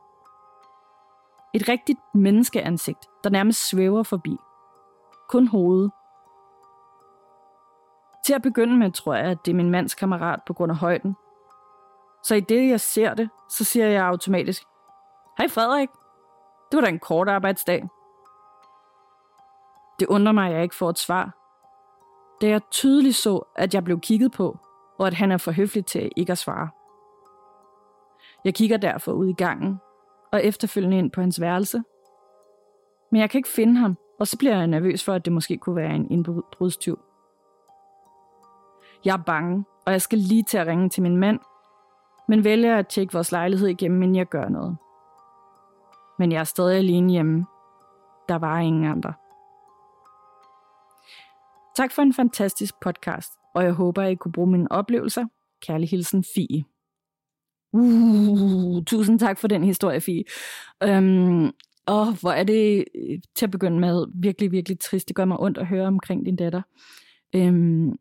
Et 1.55 1.69
rigtigt 1.69 1.99
menneskeansigt, 2.14 2.99
der 3.25 3.31
nærmest 3.31 3.69
svæver 3.69 4.03
forbi. 4.03 4.37
Kun 5.29 5.47
hovedet. 5.47 5.90
Til 8.27 8.35
at 8.35 8.43
begynde 8.43 8.77
med 8.77 8.93
tror 8.93 9.14
jeg, 9.14 9.25
at 9.25 9.38
det 9.45 9.51
er 9.51 9.57
min 9.57 9.71
mands 9.71 9.95
kammerat 9.95 10.40
på 10.47 10.53
grund 10.53 10.73
af 10.73 10.79
højden. 10.79 11.16
Så 12.25 12.35
i 12.35 12.40
det, 12.40 12.69
jeg 12.69 12.81
ser 12.81 13.14
det, 13.14 13.31
så 13.49 13.64
siger 13.64 13.87
jeg 13.87 14.07
automatisk, 14.07 14.62
Hej 15.38 15.49
Frederik, 15.49 15.88
det 16.71 16.77
var 16.77 16.81
da 16.81 16.88
en 16.88 16.99
kort 16.99 17.29
arbejdsdag. 17.29 17.88
Det 20.01 20.07
undrer 20.07 20.33
mig, 20.33 20.49
at 20.49 20.55
jeg 20.55 20.62
ikke 20.62 20.77
får 20.77 20.90
et 20.90 20.99
svar. 20.99 21.39
Da 22.40 22.48
jeg 22.48 22.61
tydeligt 22.70 23.16
så, 23.16 23.42
at 23.57 23.74
jeg 23.74 23.85
blev 23.85 24.00
kigget 24.00 24.33
på, 24.33 24.59
og 24.98 25.07
at 25.07 25.14
han 25.14 25.33
er 25.33 25.37
for 25.37 25.53
høflig 25.53 25.87
til 25.87 26.12
ikke 26.16 26.33
at 26.33 26.38
svare. 26.38 26.68
Jeg 28.44 28.55
kigger 28.55 28.76
derfor 28.76 29.12
ud 29.12 29.29
i 29.29 29.33
gangen, 29.33 29.81
og 30.33 30.44
efterfølgende 30.44 30.98
ind 30.98 31.11
på 31.11 31.20
hans 31.20 31.40
værelse. 31.40 31.83
Men 33.11 33.20
jeg 33.20 33.31
kan 33.31 33.38
ikke 33.38 33.48
finde 33.48 33.76
ham, 33.76 33.96
og 34.20 34.26
så 34.26 34.38
bliver 34.38 34.57
jeg 34.57 34.66
nervøs 34.66 35.05
for, 35.05 35.12
at 35.12 35.24
det 35.24 35.33
måske 35.33 35.57
kunne 35.59 35.76
være 35.76 35.94
en 35.94 36.11
indbrudstyv. 36.11 36.98
Jeg 39.05 39.12
er 39.12 39.22
bange, 39.26 39.64
og 39.87 39.92
jeg 39.92 40.03
skal 40.03 40.18
lige 40.18 40.42
til 40.42 40.59
at 40.59 40.66
ringe 40.66 40.88
til 40.88 41.03
min 41.03 41.16
mand, 41.16 41.40
men 42.29 42.44
vælger 42.44 42.76
at 42.76 42.88
tjekke 42.88 43.12
vores 43.12 43.33
lejlighed 43.33 43.68
igennem, 43.68 44.03
inden 44.03 44.16
jeg 44.16 44.26
gør 44.26 44.48
noget. 44.48 44.76
Men 46.18 46.33
jeg 46.33 46.40
er 46.40 46.44
stadig 46.44 46.79
alene 46.79 47.12
hjemme. 47.12 47.46
Der 48.29 48.38
var 48.38 48.59
ingen 48.59 48.85
andre. 48.85 49.12
Tak 51.81 51.93
for 51.93 52.03
en 52.03 52.14
fantastisk 52.14 52.75
podcast, 52.83 53.33
og 53.55 53.64
jeg 53.64 53.73
håber, 53.73 54.03
at 54.03 54.12
I 54.12 54.14
kunne 54.14 54.33
bruge 54.33 54.51
mine 54.51 54.73
oplevelser. 54.73 55.27
Kærlig 55.62 55.88
hilsen, 55.88 56.25
Fie. 56.35 56.64
Uh, 57.73 58.85
tusind 58.85 59.19
tak 59.19 59.38
for 59.38 59.49
den 59.49 59.64
historie, 59.64 60.01
Fie. 60.01 60.25
Øhm, 60.83 61.51
og 61.87 62.14
hvor 62.21 62.31
er 62.31 62.45
det 62.45 62.85
øh, 62.95 63.19
til 63.35 63.47
at 63.47 63.51
begynde 63.51 63.81
med 63.81 64.07
virkelig, 64.14 64.53
virkelig 64.53 64.81
trist. 64.81 65.09
Det 65.09 65.16
gør 65.16 65.25
mig 65.25 65.40
ondt 65.40 65.59
at 65.59 65.66
høre 65.66 65.87
omkring 65.87 66.27
din 66.27 66.37
datter. 66.37 66.62
Øhm, 67.35 67.93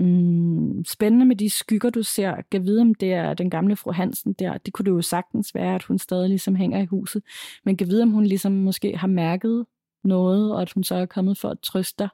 Mm, 0.00 0.84
spændende 0.84 1.26
med 1.26 1.36
de 1.36 1.50
skygger, 1.50 1.90
du 1.90 2.02
ser. 2.02 2.34
Kan 2.50 2.64
vide, 2.64 2.80
om 2.80 2.94
det 2.94 3.12
er 3.12 3.34
den 3.34 3.50
gamle 3.50 3.76
fru 3.76 3.92
Hansen 3.92 4.32
der. 4.32 4.58
Det 4.58 4.72
kunne 4.72 4.84
det 4.84 4.90
jo 4.90 5.02
sagtens 5.02 5.54
være, 5.54 5.74
at 5.74 5.82
hun 5.82 5.98
stadig 5.98 6.28
ligesom 6.28 6.54
hænger 6.54 6.82
i 6.82 6.86
huset. 6.86 7.22
Men 7.64 7.76
kan 7.76 7.86
vide, 7.86 8.02
om 8.02 8.10
hun 8.10 8.26
ligesom 8.26 8.52
måske 8.52 8.96
har 8.96 9.06
mærket 9.06 9.66
noget, 10.04 10.54
og 10.54 10.62
at 10.62 10.72
hun 10.72 10.84
så 10.84 10.94
er 10.94 11.06
kommet 11.06 11.38
for 11.38 11.48
at 11.48 11.60
trøste 11.60 12.04
dig. 12.04 12.08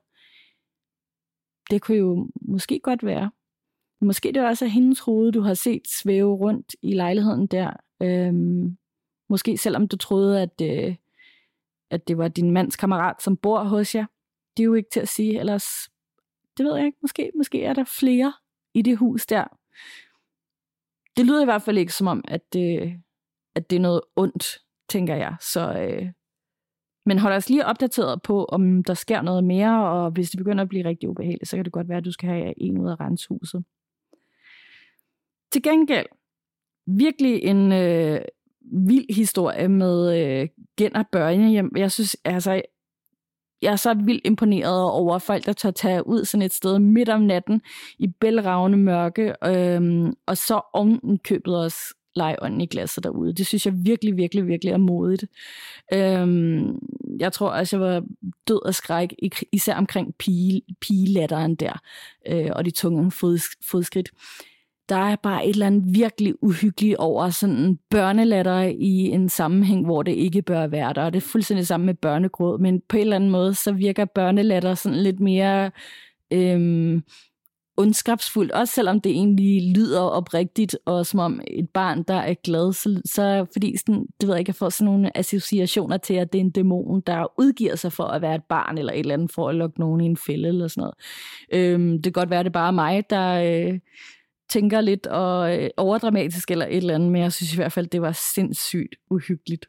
Det 1.70 1.82
kunne 1.82 1.98
jo 1.98 2.30
måske 2.40 2.80
godt 2.82 3.04
være. 3.04 3.30
Måske 4.00 4.28
det 4.28 4.36
er 4.36 4.46
også 4.46 4.66
hendes 4.66 5.00
hoved, 5.00 5.32
du 5.32 5.40
har 5.40 5.54
set 5.54 5.82
svæve 5.88 6.34
rundt 6.34 6.76
i 6.82 6.92
lejligheden 6.92 7.46
der. 7.46 7.70
Øhm, 8.02 8.76
måske 9.28 9.56
selvom 9.56 9.88
du 9.88 9.96
troede, 9.96 10.42
at, 10.42 10.60
øh, 10.62 10.96
at 11.90 12.08
det 12.08 12.18
var 12.18 12.28
din 12.28 12.50
mands 12.50 12.76
kammerat, 12.76 13.22
som 13.22 13.36
bor 13.36 13.64
hos 13.64 13.94
jer. 13.94 14.06
Det 14.56 14.62
er 14.62 14.64
jo 14.64 14.74
ikke 14.74 14.90
til 14.92 15.00
at 15.00 15.08
sige, 15.08 15.38
ellers 15.40 15.64
det 16.56 16.66
ved 16.66 16.76
jeg 16.76 16.86
ikke. 16.86 16.98
Måske, 17.02 17.32
måske 17.36 17.64
er 17.64 17.74
der 17.74 17.84
flere 17.84 18.32
i 18.74 18.82
det 18.82 18.98
hus 18.98 19.26
der. 19.26 19.44
Det 21.16 21.26
lyder 21.26 21.42
i 21.42 21.44
hvert 21.44 21.62
fald 21.62 21.78
ikke 21.78 21.92
som 21.94 22.06
om, 22.06 22.24
at 22.28 22.52
det, 22.52 23.00
at 23.54 23.70
det 23.70 23.76
er 23.76 23.80
noget 23.80 24.00
ondt, 24.16 24.58
tænker 24.88 25.16
jeg. 25.16 25.36
Så, 25.40 25.72
øh, 25.72 26.12
men 27.06 27.18
hold 27.18 27.34
os 27.34 27.48
lige 27.48 27.66
opdateret 27.66 28.22
på, 28.22 28.44
om 28.44 28.84
der 28.84 28.94
sker 28.94 29.22
noget 29.22 29.44
mere, 29.44 29.88
og 29.88 30.10
hvis 30.10 30.30
det 30.30 30.38
begynder 30.38 30.62
at 30.62 30.68
blive 30.68 30.84
rigtig 30.84 31.08
ubehageligt, 31.08 31.48
så 31.48 31.56
kan 31.56 31.64
det 31.64 31.72
godt 31.72 31.88
være, 31.88 31.98
at 31.98 32.04
du 32.04 32.12
skal 32.12 32.28
have 32.28 32.54
en 32.56 32.78
ud 32.78 32.90
af 32.90 33.00
renshuset. 33.00 33.64
Til 35.52 35.62
gengæld, 35.62 36.06
virkelig 36.86 37.42
en 37.42 37.72
øh, 37.72 38.20
vild 38.86 39.14
historie 39.14 39.68
med 39.68 40.20
øh, 40.20 40.48
Genner 40.76 41.04
børnehjem. 41.12 41.72
Jeg 41.76 41.92
synes, 41.92 42.16
altså, 42.24 42.62
jeg 43.62 43.72
er 43.72 43.76
så 43.76 43.94
vildt 43.94 44.26
imponeret 44.26 44.90
over 44.90 45.18
folk, 45.18 45.46
der 45.46 45.52
tør 45.52 45.70
tage 45.70 46.06
ud 46.06 46.24
sådan 46.24 46.42
et 46.42 46.52
sted 46.52 46.78
midt 46.78 47.08
om 47.08 47.20
natten 47.20 47.62
i 47.98 48.06
bælragende 48.06 48.78
mørke, 48.78 49.34
øhm, 49.44 50.14
og 50.26 50.36
så 50.36 50.60
oven 50.72 51.18
købet 51.18 51.64
os 51.64 51.94
legeånden 52.16 52.60
i 52.60 52.66
glasset 52.66 53.04
derude. 53.04 53.32
Det 53.32 53.46
synes 53.46 53.66
jeg 53.66 53.74
virkelig, 53.76 54.16
virkelig, 54.16 54.46
virkelig 54.46 54.72
er 54.72 54.76
modigt. 54.76 55.24
Øhm, 55.92 56.78
jeg 57.20 57.32
tror 57.32 57.48
også, 57.50 57.76
jeg 57.76 57.86
var 57.86 58.02
død 58.48 58.60
af 58.66 58.74
skræk, 58.74 59.14
især 59.52 59.74
omkring 59.74 60.14
pige, 60.18 60.62
pigelatteren 60.80 61.54
der, 61.54 61.80
øh, 62.28 62.50
og 62.52 62.64
de 62.64 62.70
tunge 62.70 63.10
fod, 63.10 63.38
fodskridt 63.70 64.10
der 64.88 64.96
er 64.96 65.16
bare 65.16 65.46
et 65.46 65.50
eller 65.50 65.66
andet 65.66 65.94
virkelig 65.94 66.34
uhyggeligt 66.42 66.96
over 66.96 67.30
sådan 67.30 67.78
børnelatter 67.90 68.60
i 68.60 69.08
en 69.08 69.28
sammenhæng, 69.28 69.84
hvor 69.84 70.02
det 70.02 70.12
ikke 70.12 70.42
bør 70.42 70.66
være 70.66 70.92
der. 70.92 71.02
Og 71.02 71.12
det 71.12 71.16
er 71.22 71.28
fuldstændig 71.28 71.66
samme 71.66 71.86
med 71.86 71.94
børnegråd, 71.94 72.58
men 72.58 72.82
på 72.88 72.96
en 72.96 73.00
eller 73.00 73.16
anden 73.16 73.30
måde, 73.30 73.54
så 73.54 73.72
virker 73.72 74.04
børnelatter 74.04 74.74
sådan 74.74 74.98
lidt 74.98 75.20
mere 75.20 75.70
Øh, 76.32 77.00
ondskabsfuldt, 77.76 78.52
også 78.52 78.74
selvom 78.74 79.00
det 79.00 79.12
egentlig 79.12 79.76
lyder 79.76 80.00
oprigtigt, 80.00 80.76
og 80.84 81.06
som 81.06 81.20
om 81.20 81.40
et 81.46 81.70
barn, 81.70 82.02
der 82.02 82.14
er 82.14 82.34
glad, 82.34 82.72
så, 82.72 83.02
så 83.04 83.46
fordi 83.52 83.76
sådan, 83.76 84.06
det 84.20 84.28
ved 84.28 84.34
jeg 84.34 84.38
ikke, 84.38 84.50
jeg 84.50 84.54
får 84.54 84.68
sådan 84.68 84.84
nogle 84.84 85.18
associationer 85.18 85.96
til, 85.96 86.14
at 86.14 86.32
det 86.32 86.38
er 86.38 86.44
en 86.44 86.50
dæmon, 86.50 87.00
der 87.00 87.40
udgiver 87.40 87.76
sig 87.76 87.92
for 87.92 88.04
at 88.04 88.22
være 88.22 88.34
et 88.34 88.44
barn, 88.48 88.78
eller 88.78 88.92
et 88.92 88.98
eller 88.98 89.14
andet, 89.14 89.32
for 89.32 89.48
at 89.48 89.54
lukke 89.54 89.80
nogen 89.80 90.00
i 90.00 90.04
en 90.04 90.16
fælde, 90.16 90.48
eller 90.48 90.68
sådan 90.68 90.80
noget. 90.80 90.94
Øhm, 91.52 91.92
det 91.92 92.04
kan 92.04 92.12
godt 92.12 92.30
være, 92.30 92.40
at 92.40 92.44
det 92.44 92.50
er 92.50 92.52
bare 92.52 92.72
mig, 92.72 93.10
der... 93.10 93.68
Øh, 93.70 93.78
tænker 94.48 94.80
lidt 94.80 95.06
og 95.06 95.58
øh, 95.58 95.70
overdramatisk 95.76 96.50
eller 96.50 96.66
et 96.66 96.76
eller 96.76 96.94
andet, 96.94 97.12
men 97.12 97.22
jeg 97.22 97.32
synes 97.32 97.52
i 97.52 97.56
hvert 97.56 97.72
fald, 97.72 97.86
det 97.86 98.02
var 98.02 98.12
sindssygt 98.34 98.94
uhyggeligt. 99.10 99.66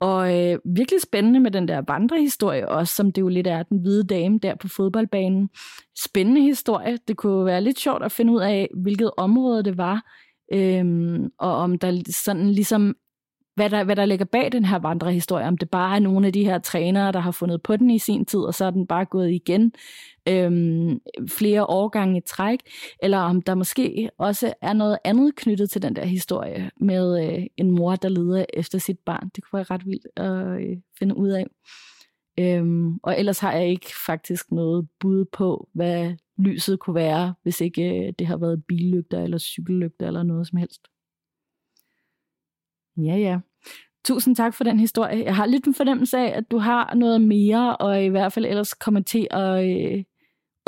Og 0.00 0.38
øh, 0.38 0.58
virkelig 0.64 1.00
spændende 1.00 1.40
med 1.40 1.50
den 1.50 1.68
der 1.68 1.82
vandrehistorie 1.88 2.68
også, 2.68 2.94
som 2.94 3.12
det 3.12 3.22
jo 3.22 3.28
lidt 3.28 3.46
er 3.46 3.62
den 3.62 3.78
hvide 3.78 4.04
dame 4.04 4.38
der 4.38 4.54
på 4.54 4.68
fodboldbanen. 4.68 5.50
Spændende 6.04 6.40
historie. 6.40 6.98
Det 7.08 7.16
kunne 7.16 7.44
være 7.46 7.60
lidt 7.60 7.78
sjovt 7.78 8.04
at 8.04 8.12
finde 8.12 8.32
ud 8.32 8.40
af, 8.40 8.68
hvilket 8.74 9.10
område 9.16 9.62
det 9.62 9.78
var, 9.78 10.02
øhm, 10.52 11.28
og 11.38 11.56
om 11.56 11.78
der 11.78 12.02
sådan 12.08 12.50
ligesom 12.50 12.96
hvad 13.54 13.70
der, 13.70 13.84
hvad 13.84 13.96
der 13.96 14.04
ligger 14.04 14.24
bag 14.24 14.52
den 14.52 14.64
her 14.64 14.78
vandrehistorie, 14.78 15.46
om 15.46 15.56
det 15.56 15.70
bare 15.70 15.96
er 15.96 16.00
nogle 16.00 16.26
af 16.26 16.32
de 16.32 16.44
her 16.44 16.58
trænere, 16.58 17.12
der 17.12 17.20
har 17.20 17.30
fundet 17.30 17.62
på 17.62 17.76
den 17.76 17.90
i 17.90 17.98
sin 17.98 18.24
tid, 18.24 18.40
og 18.40 18.54
så 18.54 18.64
er 18.64 18.70
den 18.70 18.86
bare 18.86 19.04
gået 19.04 19.30
igen 19.30 19.72
øhm, 20.30 21.00
flere 21.28 21.64
årgange 21.66 22.18
i 22.18 22.22
træk, 22.26 22.58
eller 23.02 23.18
om 23.18 23.42
der 23.42 23.54
måske 23.54 24.10
også 24.18 24.54
er 24.62 24.72
noget 24.72 24.98
andet 25.04 25.36
knyttet 25.36 25.70
til 25.70 25.82
den 25.82 25.96
der 25.96 26.04
historie 26.04 26.70
med 26.80 27.24
øh, 27.24 27.46
en 27.56 27.70
mor, 27.70 27.96
der 27.96 28.08
leder 28.08 28.44
efter 28.54 28.78
sit 28.78 28.98
barn. 28.98 29.30
Det 29.36 29.44
kunne 29.44 29.58
være 29.58 29.66
ret 29.70 29.86
vildt 29.86 30.06
at 30.16 30.60
øh, 30.62 30.76
finde 30.98 31.16
ud 31.16 31.28
af. 31.28 31.46
Øhm, 32.38 32.98
og 33.02 33.18
ellers 33.18 33.38
har 33.38 33.52
jeg 33.52 33.68
ikke 33.68 33.90
faktisk 34.06 34.50
noget 34.50 34.88
bud 35.00 35.24
på, 35.24 35.68
hvad 35.74 36.14
lyset 36.38 36.78
kunne 36.78 36.94
være, 36.94 37.34
hvis 37.42 37.60
ikke 37.60 38.06
øh, 38.06 38.12
det 38.18 38.26
har 38.26 38.36
været 38.36 38.64
billygter 38.68 39.22
eller 39.22 39.38
cykellygter 39.38 40.06
eller 40.06 40.22
noget 40.22 40.48
som 40.48 40.58
helst. 40.58 40.80
Ja, 42.96 43.16
ja. 43.16 43.38
Tusind 44.04 44.36
tak 44.36 44.54
for 44.54 44.64
den 44.64 44.80
historie. 44.80 45.24
Jeg 45.24 45.36
har 45.36 45.46
lidt 45.46 45.66
en 45.66 45.74
fornemmelse 45.74 46.18
af, 46.18 46.36
at 46.36 46.50
du 46.50 46.58
har 46.58 46.94
noget 46.94 47.20
mere, 47.20 47.76
og 47.76 48.04
i 48.04 48.08
hvert 48.08 48.32
fald 48.32 48.46
ellers 48.46 48.74
kommer 48.74 49.00
til 49.00 49.26
at 49.30 49.64
øh, 49.70 50.04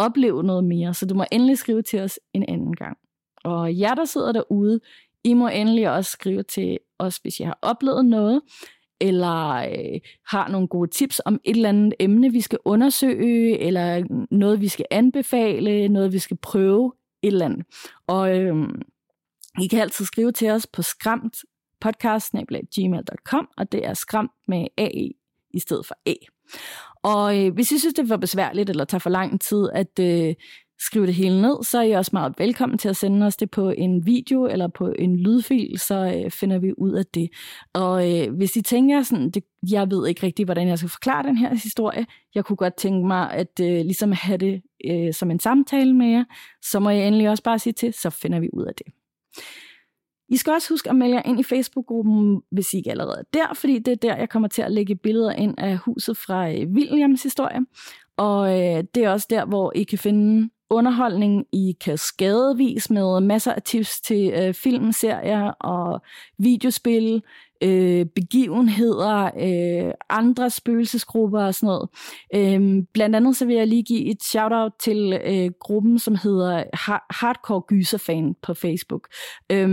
opleve 0.05 0.43
noget 0.43 0.65
mere. 0.65 0.95
Så 0.95 1.07
du 1.07 1.15
må 1.15 1.25
endelig 1.33 1.59
skrive 1.59 1.83
til 1.83 2.01
os 2.01 2.19
en 2.33 2.45
anden 2.49 2.77
gang. 2.77 2.97
Og 3.45 3.79
jer, 3.79 3.95
der 3.95 4.05
sidder 4.05 4.33
derude, 4.33 4.81
I 5.25 5.35
må 5.35 5.49
endelig 5.49 5.91
også 5.91 6.11
skrive 6.11 6.43
til 6.43 6.79
os, 6.99 7.17
hvis 7.17 7.41
I 7.41 7.43
har 7.43 7.59
oplevet 7.63 8.05
noget, 8.05 8.41
eller 9.01 9.49
øh, 9.49 10.01
har 10.29 10.49
nogle 10.49 10.69
gode 10.69 10.91
tips 10.91 11.21
om 11.25 11.41
et 11.45 11.57
eller 11.57 11.69
andet 11.69 11.95
emne, 12.01 12.33
vi 12.33 12.41
skal 12.41 12.59
undersøge, 12.65 13.59
eller 13.59 14.05
noget, 14.31 14.61
vi 14.61 14.69
skal 14.69 14.87
anbefale, 14.91 15.89
noget, 15.89 16.13
vi 16.13 16.19
skal 16.19 16.37
prøve, 16.37 16.93
et 17.23 17.33
eller 17.33 17.45
andet. 17.45 17.67
Og 18.07 18.39
øh, 18.39 18.57
I 19.63 19.67
kan 19.67 19.81
altid 19.81 20.05
skrive 20.05 20.33
til 20.33 20.51
os 20.51 20.67
på 20.67 20.83
skræmt 20.83 21.37
podcast.gmail.com, 21.81 23.49
og 23.57 23.73
det 23.73 23.87
er 23.87 23.95
skræmt 23.95 24.31
med 24.49 24.67
AE 24.79 25.11
i 25.51 25.59
stedet 25.59 25.87
for 25.87 25.95
A. 26.07 26.15
Og 27.03 27.41
øh, 27.41 27.55
hvis 27.55 27.73
I 27.73 27.79
synes, 27.79 27.95
det 27.95 28.09
var 28.09 28.17
besværligt, 28.17 28.71
eller 28.71 28.85
tager 28.85 28.99
for 28.99 29.11
lang 29.11 29.41
tid 29.41 29.69
at 29.75 29.99
øh, 30.01 30.35
skrive 30.87 31.07
det 31.07 31.15
hele 31.15 31.43
ned, 31.43 31.63
så 31.63 31.79
er 31.79 31.83
I 31.83 31.91
også 31.91 32.11
meget 32.13 32.35
velkommen 32.39 32.79
til 32.79 32.89
at 32.89 32.97
sende 32.97 33.27
os 33.27 33.37
det 33.37 33.51
på 33.51 33.71
en 33.71 34.07
video 34.07 34.47
eller 34.47 34.69
på 34.69 34.93
en 34.99 35.17
lydfil, 35.17 35.79
så 35.79 35.95
øh, 36.25 36.31
finder 36.31 36.59
vi 36.59 36.73
ud 36.79 36.93
af 36.93 37.07
det. 37.07 37.31
Og 37.73 38.13
øh, 38.13 38.35
hvis 38.37 38.57
I 38.57 38.63
tænker 38.63 39.03
sådan, 39.03 39.31
det, 39.31 39.45
jeg 39.71 39.91
ved 39.91 40.09
ikke 40.09 40.23
rigtig, 40.23 40.45
hvordan 40.45 40.69
jeg 40.69 40.79
skal 40.79 40.91
forklare 40.91 41.23
den 41.23 41.37
her 41.37 41.55
historie, 41.55 42.07
jeg 42.35 42.45
kunne 42.45 42.57
godt 42.57 42.77
tænke 42.77 43.07
mig 43.07 43.31
at 43.31 43.61
øh, 43.61 43.67
ligesom 43.67 44.13
have 44.13 44.39
det 44.39 44.63
øh, 44.91 45.15
som 45.15 45.31
en 45.31 45.41
samtale 45.41 45.95
med 45.95 46.07
jer, 46.07 46.25
så 46.63 46.81
må 46.81 46.91
jeg 46.91 47.07
endelig 47.07 47.31
også 47.31 47.43
bare 47.43 47.59
sige 47.59 47.73
til, 47.73 47.93
så 47.93 48.11
finder 48.11 48.41
vi 48.41 48.49
ud 48.53 48.65
af 48.65 48.75
det. 48.75 48.87
I 50.33 50.37
skal 50.37 50.53
også 50.53 50.69
huske 50.69 50.91
at 50.91 50.97
melde 50.97 51.15
jer 51.15 51.23
ind 51.25 51.41
i 51.41 51.43
Facebook-gruppen, 51.43 52.43
hvis 52.51 52.73
I 52.73 52.77
ikke 52.77 52.91
allerede 52.91 53.19
er 53.19 53.39
der, 53.39 53.55
fordi 53.55 53.79
det 53.79 53.93
er 53.93 53.97
der, 53.97 54.17
jeg 54.17 54.29
kommer 54.29 54.49
til 54.49 54.63
at 54.63 54.73
lægge 54.73 54.97
billeder 54.97 55.33
ind 55.33 55.55
af 55.59 55.77
huset 55.77 56.17
fra 56.17 56.51
øh, 56.51 56.69
Williams 56.69 57.23
historie. 57.23 57.61
Og 58.17 58.61
øh, 58.61 58.85
det 58.95 59.05
er 59.05 59.11
også 59.11 59.27
der, 59.31 59.45
hvor 59.45 59.73
I 59.75 59.83
kan 59.83 59.99
finde 59.99 60.51
underholdning 60.71 61.45
i 61.53 61.77
kaskadevis 61.81 62.91
med 62.91 63.21
masser 63.21 63.53
af 63.53 63.63
tips 63.63 64.01
til 64.01 64.33
øh, 64.33 64.55
filmserier 64.55 65.51
og 65.51 66.01
videospil, 66.39 67.23
øh, 67.63 68.07
begivenheder, 68.07 69.25
øh, 69.25 69.93
andre 70.11 70.51
spøgelsesgrupper 70.51 71.43
og 71.43 71.55
sådan 71.55 71.67
noget. 71.67 71.89
Øh, 72.35 72.85
blandt 72.95 73.17
andet 73.17 73.37
så 73.37 73.47
vil 73.47 73.57
jeg 73.57 73.67
lige 73.67 73.83
give 73.83 74.11
et 74.11 74.23
shout-out 74.23 74.73
til 74.81 75.21
øh, 75.25 75.51
gruppen, 75.61 75.99
som 75.99 76.15
hedder 76.15 76.65
Hardcore 77.11 77.61
Gyserfan 77.61 78.35
på 78.43 78.55
Facebook. 78.55 79.09
Øh, 79.53 79.69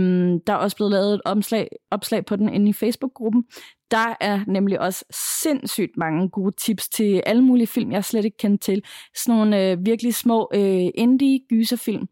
der 0.46 0.52
er 0.52 0.56
også 0.56 0.76
blevet 0.76 0.92
lavet 0.92 1.14
et 1.14 1.20
omslag, 1.24 1.68
opslag 1.90 2.24
på 2.26 2.36
den 2.36 2.48
inde 2.48 2.68
i 2.68 2.72
Facebook-gruppen. 2.72 3.44
Der 3.90 4.14
er 4.20 4.40
nemlig 4.46 4.80
også 4.80 5.04
sindssygt 5.42 5.96
mange 5.96 6.28
gode 6.28 6.56
tips 6.56 6.88
til 6.88 7.22
alle 7.26 7.42
mulige 7.42 7.66
film, 7.66 7.92
jeg 7.92 8.04
slet 8.04 8.24
ikke 8.24 8.36
kender 8.36 8.58
til. 8.58 8.82
Sådan 9.14 9.38
nogle 9.38 9.70
øh, 9.70 9.86
virkelig 9.86 10.14
små 10.14 10.50
øh, 10.54 10.88
indie 10.94 11.40
gyserfilm, 11.48 12.08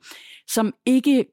som 0.49 0.75
ikke 0.87 1.25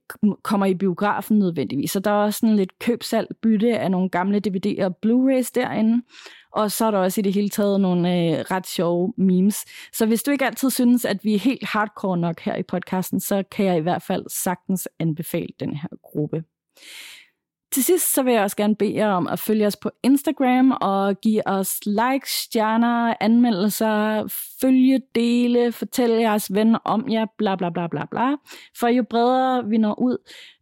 kommer 0.43 0.65
i 0.65 0.73
biografen 0.73 1.39
nødvendigvis. 1.39 1.91
Så 1.91 1.99
der 1.99 2.11
er 2.11 2.15
også 2.15 2.39
sådan 2.39 2.55
lidt 2.55 2.79
købsalg, 2.79 3.27
bytte 3.41 3.77
af 3.77 3.91
nogle 3.91 4.09
gamle 4.09 4.41
DVD'er 4.47 4.83
og 4.83 4.97
Blu-rays 5.05 5.51
derinde. 5.55 6.03
Og 6.51 6.71
så 6.71 6.85
er 6.85 6.91
der 6.91 6.97
også 6.97 7.21
i 7.21 7.23
det 7.23 7.33
hele 7.33 7.49
taget 7.49 7.81
nogle 7.81 8.09
øh, 8.13 8.39
ret 8.51 8.67
sjove 8.67 9.13
memes. 9.17 9.65
Så 9.93 10.05
hvis 10.05 10.23
du 10.23 10.31
ikke 10.31 10.45
altid 10.45 10.69
synes, 10.69 11.05
at 11.05 11.23
vi 11.23 11.35
er 11.35 11.39
helt 11.39 11.65
hardcore 11.65 12.17
nok 12.17 12.39
her 12.39 12.55
i 12.55 12.63
podcasten, 12.63 13.19
så 13.19 13.43
kan 13.51 13.65
jeg 13.65 13.77
i 13.77 13.81
hvert 13.81 14.03
fald 14.03 14.25
sagtens 14.29 14.87
anbefale 14.99 15.49
den 15.59 15.75
her 15.75 15.89
gruppe. 16.03 16.43
Til 17.75 17.83
sidst 17.83 18.13
så 18.13 18.23
vil 18.23 18.33
jeg 18.33 18.43
også 18.43 18.57
gerne 18.57 18.75
bede 18.75 18.95
jer 18.95 19.09
om 19.09 19.27
at 19.27 19.39
følge 19.39 19.67
os 19.67 19.75
på 19.75 19.91
Instagram 20.03 20.71
og 20.81 21.21
give 21.21 21.47
os 21.47 21.79
likes, 21.85 22.29
stjerner, 22.29 23.13
anmeldelser, 23.19 24.27
følge, 24.61 25.01
dele, 25.15 25.71
fortælle 25.71 26.21
jeres 26.21 26.53
venner 26.53 26.79
om 26.85 27.11
jer, 27.11 27.25
bla 27.37 27.55
bla 27.55 27.69
bla 27.69 27.87
bla 27.87 28.05
bla. 28.11 28.35
For 28.79 28.87
jo 28.87 29.03
bredere 29.03 29.65
vi 29.69 29.77
når 29.77 29.99
ud, 29.99 30.17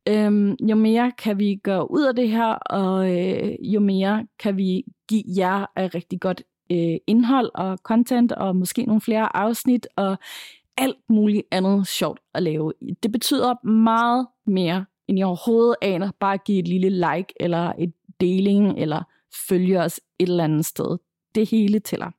øhm, 0.10 0.56
jo 0.69 0.76
mere 0.76 1.12
kan 1.12 1.39
vi 1.39 1.56
gøre 1.63 1.91
ud 1.91 2.04
af 2.04 2.15
det 2.15 2.30
her, 2.30 2.54
og 2.54 3.12
øh, 3.17 3.56
jo 3.62 3.80
mere 3.80 4.28
kan 4.39 4.58
vi 4.58 4.84
give 5.10 5.23
jer 5.38 5.65
et 5.78 5.95
rigtig 5.95 6.21
godt 6.21 6.43
øh, 6.71 6.97
indhold 7.08 7.49
og 7.56 7.78
content, 7.78 8.32
og 8.32 8.56
måske 8.56 8.86
nogle 8.86 9.02
flere 9.02 9.36
afsnit, 9.36 9.88
og 9.95 10.17
alt 10.78 10.97
muligt 11.10 11.43
andet 11.52 11.88
sjovt 11.88 12.19
at 12.34 12.43
lave. 12.43 12.73
Det 13.04 13.12
betyder 13.12 13.67
meget 13.67 14.28
mere 14.45 14.86
end 15.08 15.20
I 15.20 15.24
overhovedet 15.24 15.76
aner. 15.82 16.12
Bare 16.20 16.38
give 16.38 16.60
et 16.60 16.68
lille 16.68 16.89
like, 16.89 17.34
eller 17.39 17.74
et 17.80 17.94
deling, 18.22 18.80
eller 18.80 19.04
følge 19.48 19.80
os 19.80 20.02
et 20.20 20.30
eller 20.30 20.44
andet 20.44 20.66
sted. 20.66 20.98
Det 21.36 21.50
hele 21.50 21.80
tæller. 21.80 22.12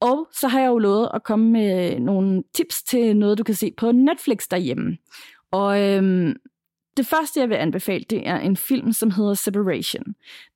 Og 0.00 0.28
så 0.32 0.48
har 0.48 0.60
jeg 0.60 0.68
jo 0.68 0.78
lovet 0.78 1.10
at 1.14 1.22
komme 1.22 1.50
med 1.50 2.00
nogle 2.00 2.42
tips 2.54 2.82
til 2.82 3.16
noget, 3.16 3.38
du 3.38 3.44
kan 3.44 3.54
se 3.54 3.72
på 3.76 3.92
Netflix 3.92 4.48
derhjemme. 4.50 4.98
Og 5.50 5.82
øhm, 5.82 6.36
det 6.96 7.06
første, 7.06 7.40
jeg 7.40 7.48
vil 7.48 7.54
anbefale, 7.54 8.04
det 8.10 8.28
er 8.28 8.38
en 8.38 8.56
film, 8.56 8.92
som 8.92 9.10
hedder 9.10 9.34
Separation. 9.34 10.04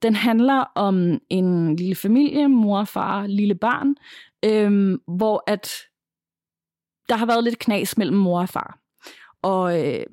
Den 0.03 0.15
handler 0.15 0.65
om 0.75 1.19
en 1.31 1.77
lille 1.77 1.95
familie, 1.95 2.49
mor, 2.49 2.85
far, 2.85 3.27
lille 3.27 3.55
barn, 3.55 3.95
øhm, 4.45 5.01
hvor 5.07 5.45
at 5.47 5.71
der 7.09 7.17
har 7.17 7.27
været 7.27 7.45
lidt 7.45 7.59
knas 7.59 7.99
mellem 7.99 8.17
mor 8.17 8.41
og 8.41 8.49
far. 8.49 8.79
Og 9.43 9.87
øh, 9.87 10.05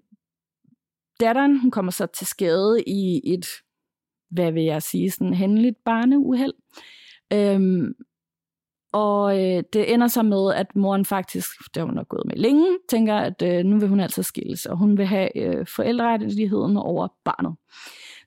datteren, 1.21 1.59
hun 1.59 1.71
kommer 1.71 1.91
så 1.91 2.05
til 2.05 2.27
skade 2.27 2.83
i 2.87 3.33
et, 3.33 3.45
hvad 4.29 4.51
vil 4.51 4.63
jeg 4.63 4.81
sige, 4.81 5.11
sådan 5.11 5.33
hændeligt 5.33 5.75
barneuheld. 5.85 6.53
Øhm, 7.33 7.93
og 8.93 9.39
øh, 9.39 9.63
det 9.73 9.93
ender 9.93 10.07
så 10.07 10.23
med, 10.23 10.53
at 10.53 10.75
moren 10.75 11.05
faktisk, 11.05 11.49
der 11.75 11.83
hun 11.83 11.93
nok 11.93 12.07
gået 12.07 12.25
med 12.25 12.35
længe, 12.35 12.77
tænker, 12.89 13.15
at 13.15 13.41
øh, 13.41 13.63
nu 13.63 13.79
vil 13.79 13.89
hun 13.89 13.99
altså 13.99 14.23
skilles, 14.23 14.65
og 14.65 14.77
hun 14.77 14.97
vil 14.97 15.05
have 15.05 15.37
øh, 15.37 15.67
forældrerettigheden 15.67 16.77
over 16.77 17.07
barnet. 17.25 17.55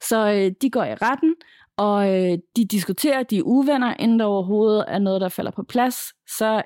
Så 0.08 0.32
øh, 0.32 0.52
de 0.62 0.70
går 0.70 0.84
i 0.84 0.94
retten, 0.94 1.34
og 1.76 2.08
øh, 2.08 2.38
de 2.56 2.64
diskuterer, 2.64 3.22
de 3.22 3.38
er 3.38 3.42
uvenner, 3.42 3.94
inden 3.98 4.18
der 4.18 4.24
overhovedet 4.24 4.84
er 4.88 4.98
noget, 4.98 5.20
der 5.20 5.28
falder 5.28 5.50
på 5.50 5.62
plads, 5.62 5.96
så 6.38 6.62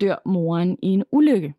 dør 0.00 0.16
moren 0.26 0.78
i 0.82 0.86
en 0.86 1.04
ulykke. 1.12 1.54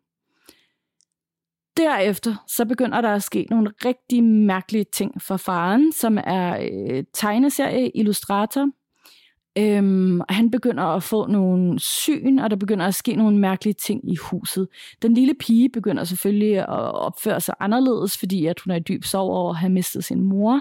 Derefter 1.76 2.44
så 2.48 2.64
begynder 2.64 3.00
der 3.00 3.14
at 3.14 3.22
ske 3.22 3.46
nogle 3.50 3.72
rigtig 3.84 4.24
mærkelige 4.24 4.84
ting 4.92 5.22
for 5.22 5.36
faren, 5.36 5.92
som 5.92 6.18
er 6.24 6.58
øh, 6.70 7.04
tegneserie-illustrator. 7.14 8.68
Øhm, 9.58 10.20
han 10.28 10.50
begynder 10.50 10.84
at 10.84 11.02
få 11.02 11.26
nogle 11.26 11.80
syn, 11.80 12.38
og 12.38 12.50
der 12.50 12.56
begynder 12.56 12.86
at 12.86 12.94
ske 12.94 13.16
nogle 13.16 13.38
mærkelige 13.38 13.74
ting 13.74 14.12
i 14.12 14.16
huset. 14.16 14.68
Den 15.02 15.14
lille 15.14 15.34
pige 15.34 15.68
begynder 15.68 16.04
selvfølgelig 16.04 16.58
at 16.58 16.94
opføre 16.94 17.40
sig 17.40 17.54
anderledes, 17.60 18.18
fordi 18.18 18.46
at 18.46 18.60
hun 18.60 18.70
er 18.70 18.76
i 18.76 18.80
dyb 18.80 19.04
sorg 19.04 19.30
over 19.30 19.50
at 19.50 19.56
have 19.56 19.72
mistet 19.72 20.04
sin 20.04 20.20
mor. 20.20 20.60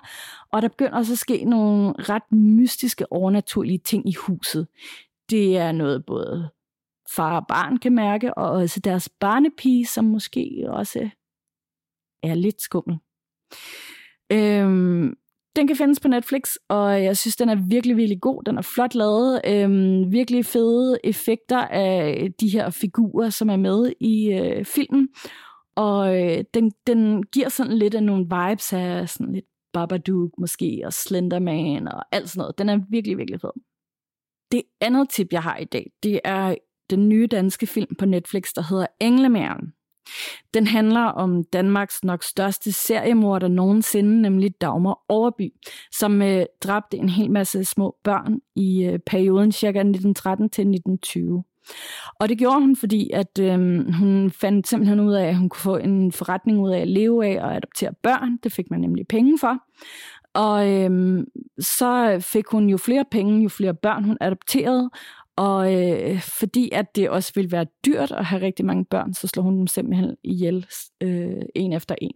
Og 0.51 0.61
der 0.61 0.67
begynder 0.67 0.97
også 0.97 1.13
at 1.13 1.19
ske 1.19 1.45
nogle 1.45 1.93
ret 1.99 2.31
mystiske, 2.31 3.11
overnaturlige 3.11 3.77
ting 3.77 4.09
i 4.09 4.13
huset. 4.13 4.67
Det 5.29 5.57
er 5.57 5.71
noget 5.71 6.05
både 6.05 6.49
far 7.15 7.39
og 7.39 7.47
barn 7.47 7.77
kan 7.77 7.95
mærke, 7.95 8.33
og 8.33 8.51
også 8.51 8.79
deres 8.79 9.09
barnepige, 9.09 9.85
som 9.85 10.05
måske 10.05 10.65
også 10.67 11.09
er 12.23 12.35
lidt 12.35 12.61
skummel. 12.61 12.97
Øhm, 14.31 15.17
den 15.55 15.67
kan 15.67 15.75
findes 15.75 15.99
på 15.99 16.07
Netflix, 16.07 16.55
og 16.69 17.03
jeg 17.03 17.17
synes, 17.17 17.35
den 17.35 17.49
er 17.49 17.55
virkelig, 17.55 17.97
virkelig 17.97 18.21
god. 18.21 18.43
Den 18.43 18.57
er 18.57 18.61
flot 18.61 18.95
lavet. 18.95 19.41
Øhm, 19.47 20.11
virkelig 20.11 20.45
fede 20.45 20.97
effekter 21.03 21.57
af 21.67 22.27
de 22.39 22.49
her 22.49 22.69
figurer, 22.69 23.29
som 23.29 23.49
er 23.49 23.57
med 23.57 23.93
i 23.99 24.33
øh, 24.33 24.65
filmen. 24.65 25.09
Og 25.75 26.21
øh, 26.21 26.43
den, 26.53 26.71
den 26.87 27.23
giver 27.23 27.49
sådan 27.49 27.77
lidt 27.77 27.95
af 27.95 28.03
nogle 28.03 28.23
vibes 28.23 28.73
af 28.73 29.09
sådan 29.09 29.33
lidt 29.33 29.45
Babadook 29.73 30.31
måske, 30.37 30.81
og 30.85 30.93
Slenderman 30.93 31.87
og 31.87 32.05
alt 32.11 32.29
sådan 32.29 32.39
noget. 32.39 32.57
Den 32.57 32.69
er 32.69 32.79
virkelig, 32.89 33.17
virkelig 33.17 33.41
fed. 33.41 33.51
Det 34.51 34.61
andet 34.81 35.09
tip, 35.09 35.27
jeg 35.31 35.43
har 35.43 35.57
i 35.57 35.65
dag, 35.65 35.91
det 36.03 36.19
er 36.23 36.55
den 36.89 37.09
nye 37.09 37.27
danske 37.27 37.67
film 37.67 37.95
på 37.95 38.05
Netflix, 38.05 38.53
der 38.55 38.61
hedder 38.69 38.85
Englemæren. 38.99 39.73
Den 40.53 40.67
handler 40.67 41.01
om 41.01 41.43
Danmarks 41.43 42.03
nok 42.03 42.23
største 42.23 42.71
seriemorder 42.71 43.47
nogensinde, 43.47 44.21
nemlig 44.21 44.61
Dagmar 44.61 44.99
Overby, 45.09 45.53
som 45.91 46.21
øh, 46.21 46.45
dræbte 46.63 46.97
en 46.97 47.09
hel 47.09 47.31
masse 47.31 47.65
små 47.65 47.95
børn 48.03 48.39
i 48.55 48.83
øh, 48.83 48.99
perioden 48.99 49.51
ca. 49.51 49.67
1913 49.67 50.49
til 50.49 50.61
1920. 50.61 51.43
Og 52.19 52.29
det 52.29 52.37
gjorde 52.37 52.59
hun, 52.59 52.75
fordi 52.75 53.09
at 53.13 53.39
øh, 53.39 53.59
hun 53.93 54.31
fandt 54.31 54.67
simpelthen 54.67 54.99
ud 54.99 55.13
af, 55.13 55.27
at 55.27 55.35
hun 55.35 55.49
kunne 55.49 55.61
få 55.61 55.77
en 55.77 56.11
forretning 56.11 56.59
ud 56.59 56.71
af 56.71 56.79
at 56.79 56.87
leve 56.87 57.25
af 57.25 57.43
og 57.43 57.55
adoptere 57.55 57.93
børn. 58.03 58.37
Det 58.43 58.51
fik 58.51 58.71
man 58.71 58.79
nemlig 58.79 59.07
penge 59.07 59.39
for. 59.39 59.57
Og 60.33 60.71
øh, 60.71 61.23
så 61.59 62.17
fik 62.21 62.47
hun 62.47 62.69
jo 62.69 62.77
flere 62.77 63.05
penge, 63.11 63.43
jo 63.43 63.49
flere 63.49 63.73
børn 63.73 64.03
hun 64.03 64.17
adopterede, 64.21 64.89
og 65.35 65.73
øh, 65.73 66.21
fordi 66.21 66.69
at 66.71 66.95
det 66.95 67.09
også 67.09 67.31
ville 67.35 67.51
være 67.51 67.65
dyrt 67.85 68.11
at 68.11 68.25
have 68.25 68.41
rigtig 68.41 68.65
mange 68.65 68.85
børn, 68.85 69.13
så 69.13 69.27
slog 69.27 69.43
hun 69.43 69.57
dem 69.57 69.67
simpelthen 69.67 70.15
ihjel 70.23 70.65
øh, 71.01 71.41
en 71.55 71.73
efter 71.73 71.95
en. 72.01 72.13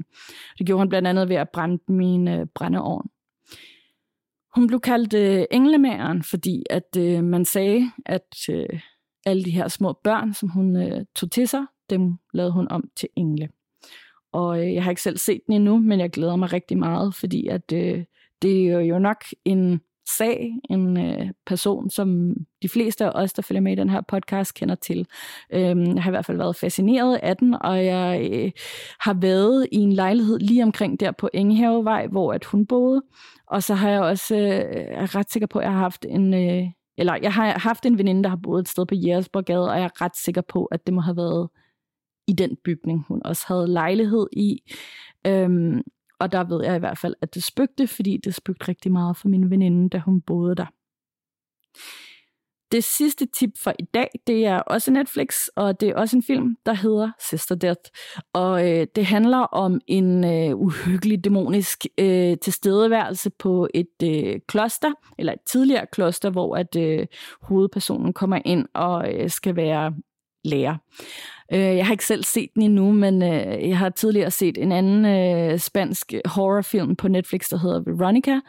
Det 0.58 0.66
gjorde 0.66 0.82
hun 0.82 0.90
blandt 0.90 1.08
andet 1.08 1.30
ved 1.30 1.36
at 1.36 1.50
brænde 1.50 1.84
min 1.88 2.28
øh, 2.28 2.46
brændeovn. 2.56 3.10
Hun 4.56 4.68
blev 4.68 4.80
kaldt 4.80 5.14
øh, 5.14 5.46
englemageren, 5.52 6.24
fordi 6.24 6.64
at 6.70 6.98
øh, 6.98 7.24
man 7.24 7.46
sagde, 7.46 7.92
at 8.06 8.36
øh, 8.50 8.80
alle 9.26 9.44
de 9.44 9.52
her 9.52 9.68
små 9.68 10.00
børn, 10.04 10.34
som 10.34 10.50
hun 10.50 10.76
øh, 10.76 11.06
tog 11.16 11.32
til 11.32 11.48
sig, 11.48 11.66
dem 11.90 12.14
lavede 12.34 12.54
hun 12.54 12.68
om 12.70 12.84
til 12.96 13.10
engle. 13.16 13.50
Og 14.32 14.60
øh, 14.66 14.74
jeg 14.74 14.84
har 14.84 14.90
ikke 14.90 15.02
selv 15.02 15.18
set 15.18 15.42
den 15.48 15.56
endnu, 15.56 15.78
men 15.78 16.00
jeg 16.00 16.10
glæder 16.10 16.36
mig 16.36 16.54
rigtig 16.54 16.78
meget, 16.78 17.16
fordi 17.16 17.48
at 17.48 17.72
øh, 17.74 18.04
det 18.42 18.68
er 18.68 18.80
jo 18.80 19.00
nok 19.00 19.24
en 19.46 19.82
sag, 20.18 20.52
en 20.70 20.98
øh, 20.98 21.30
person, 21.46 21.90
som 21.90 22.34
de 22.62 22.70
fleste 22.70 23.06
af 23.06 23.12
os, 23.14 23.34
der 23.34 23.42
følger 23.42 23.62
med 23.62 23.72
i 23.72 23.76
den 23.76 23.90
her 23.90 24.02
podcast, 24.02 24.54
kender 24.54 24.76
til. 24.76 25.08
Øhm, 25.54 25.96
jeg 25.96 26.04
har 26.04 26.10
i 26.10 26.14
hvert 26.14 26.26
fald 26.26 26.38
været 26.38 26.56
fascineret 26.56 27.20
af 27.24 27.38
den, 27.38 27.54
og 27.62 27.86
jeg 27.86 28.30
øh, 28.32 28.52
har 29.00 29.14
været 29.14 29.68
i 29.72 29.78
en 29.78 29.94
lejlighed 29.94 30.40
lige 30.40 30.64
omkring 30.64 31.00
der 31.00 31.12
på 31.12 31.30
Engehavevej, 31.34 32.08
hvor 32.08 32.34
at 32.34 32.46
hun 32.46 32.66
boede. 32.66 33.02
Og 33.48 33.64
så 33.64 33.74
har 33.74 33.90
jeg 33.90 34.02
også, 34.02 34.36
øh, 34.36 34.62
er 34.74 35.16
ret 35.16 35.32
sikker 35.32 35.48
på, 35.48 35.60
at 35.60 35.66
jeg 35.66 35.72
har 35.72 35.80
haft 35.80 36.06
en... 36.10 36.34
Øh, 36.34 36.64
eller 37.00 37.18
jeg 37.22 37.34
har 37.34 37.60
haft 37.60 37.86
en 37.86 37.98
veninde, 37.98 38.24
der 38.24 38.30
har 38.30 38.40
boet 38.44 38.62
et 38.62 38.68
sted 38.68 38.86
på 38.86 38.96
Jægersborgade, 38.96 39.70
og 39.72 39.78
jeg 39.78 39.84
er 39.84 40.02
ret 40.02 40.16
sikker 40.16 40.42
på, 40.42 40.66
at 40.66 40.86
det 40.86 40.94
må 40.94 41.02
have 41.02 41.18
været 41.18 41.50
i 42.28 42.34
den 42.34 42.58
bygning, 42.64 43.06
hun 43.08 43.22
også 43.26 43.46
havde 43.48 43.68
lejlighed 43.68 44.28
i. 44.34 44.60
Øhm, 45.28 45.82
og 46.20 46.32
der 46.32 46.44
ved 46.44 46.64
jeg 46.64 46.76
i 46.76 46.80
hvert 46.80 46.98
fald, 46.98 47.16
at 47.22 47.36
det 47.36 47.44
spøgte, 47.44 47.88
fordi 47.88 48.18
det 48.18 48.36
spøgte 48.36 48.68
rigtig 48.68 48.92
meget 48.92 49.18
for 49.18 49.28
min 49.28 49.50
veninde, 49.50 49.90
da 49.90 49.98
hun 49.98 50.22
boede 50.22 50.56
der. 50.56 50.66
Det 52.72 52.84
sidste 52.84 53.26
tip 53.26 53.50
for 53.64 53.74
i 53.80 53.84
dag, 53.94 54.10
det 54.28 54.46
er 54.46 54.60
også 54.60 54.92
Netflix, 54.92 55.48
og 55.56 55.80
det 55.80 55.90
er 55.90 55.96
også 55.96 56.18
en 56.18 56.24
film, 56.24 56.56
der 56.66 56.74
hedder 56.74 57.12
Sister 57.30 57.56
Death. 57.56 57.82
Og 58.34 58.72
øh, 58.72 58.88
det 58.96 59.06
handler 59.06 59.38
om 59.38 59.82
en 59.88 60.26
øh, 60.26 60.58
uhyggelig 60.58 61.24
dæmonisk 61.24 61.86
øh, 61.98 62.38
tilstedeværelse 62.42 63.30
på 63.30 63.68
et 63.74 64.04
øh, 64.04 64.40
kloster, 64.48 64.92
eller 65.18 65.34
et 65.34 65.42
tidligere 65.46 65.86
kloster, 65.92 66.30
hvor 66.30 66.56
at 66.56 66.76
øh, 66.76 67.08
hovedpersonen 67.42 68.14
kommer 68.14 68.40
ind 68.46 68.66
og 68.74 69.14
øh, 69.14 69.30
skal 69.30 69.56
være 69.56 69.94
lærer. 70.44 70.78
Øh, 71.54 71.60
jeg 71.60 71.86
har 71.86 71.94
ikke 71.94 72.06
selv 72.06 72.24
set 72.24 72.50
den 72.56 72.62
endnu, 72.62 72.92
men 72.92 73.24
øh, 73.24 73.70
jeg 73.70 73.78
har 73.78 73.90
tidligere 73.90 74.32
set 74.32 74.58
en 74.58 74.72
anden 74.72 75.06
øh, 75.06 75.60
spansk 75.60 76.14
horrorfilm 76.26 76.96
på 76.96 77.08
Netflix, 77.08 77.50
der 77.50 77.58
hedder 77.58 77.80
Veronica, 77.80 78.40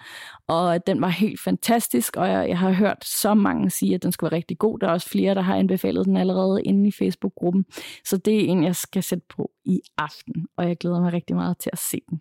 og 0.47 0.87
den 0.87 1.01
var 1.01 1.09
helt 1.09 1.41
fantastisk, 1.41 2.17
og 2.17 2.29
jeg, 2.29 2.49
jeg 2.49 2.59
har 2.59 2.73
hørt 2.73 3.05
så 3.05 3.35
mange 3.35 3.71
sige, 3.71 3.95
at 3.95 4.03
den 4.03 4.13
skulle 4.13 4.31
være 4.31 4.37
rigtig 4.37 4.59
god. 4.59 4.79
Der 4.79 4.89
er 4.89 4.93
også 4.93 5.09
flere, 5.09 5.35
der 5.35 5.41
har 5.41 5.57
anbefalet 5.57 6.07
den 6.07 6.17
allerede 6.17 6.63
inde 6.63 6.89
i 6.89 6.93
Facebook-gruppen, 6.93 7.65
så 8.05 8.17
det 8.17 8.35
er 8.35 8.49
en, 8.49 8.65
jeg 8.65 8.77
skal 8.77 9.03
sætte 9.03 9.25
på 9.29 9.51
i 9.65 9.81
aften, 9.99 10.47
og 10.57 10.69
jeg 10.69 10.77
glæder 10.77 11.01
mig 11.01 11.13
rigtig 11.13 11.37
meget 11.37 11.59
til 11.59 11.71
at 11.73 11.79
se 11.79 12.01
den. 12.11 12.21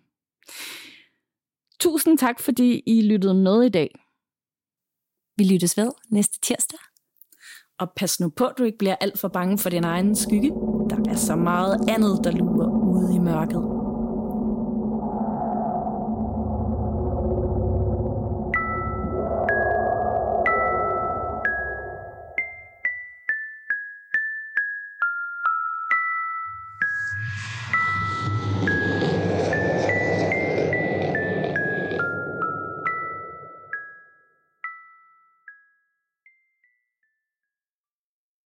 Tusind 1.80 2.18
tak, 2.18 2.40
fordi 2.40 2.82
I 2.86 3.02
lyttede 3.02 3.34
med 3.34 3.62
i 3.62 3.68
dag. 3.68 3.90
Vi 5.36 5.44
lyttes 5.44 5.76
ved 5.76 5.90
næste 6.10 6.38
tirsdag. 6.40 6.87
Og 7.80 7.90
pas 7.96 8.20
nu 8.20 8.28
på, 8.28 8.44
at 8.44 8.54
du 8.58 8.64
ikke 8.64 8.78
bliver 8.78 8.94
alt 9.00 9.18
for 9.18 9.28
bange 9.28 9.58
for 9.58 9.70
din 9.70 9.84
egen 9.84 10.16
skygge. 10.16 10.50
Der 10.90 10.96
er 11.10 11.16
så 11.16 11.36
meget 11.36 11.76
andet, 11.88 12.20
der 12.24 12.30
lurer 12.30 12.68
ude 12.68 13.16
i 13.16 13.18
mørket. 13.18 13.77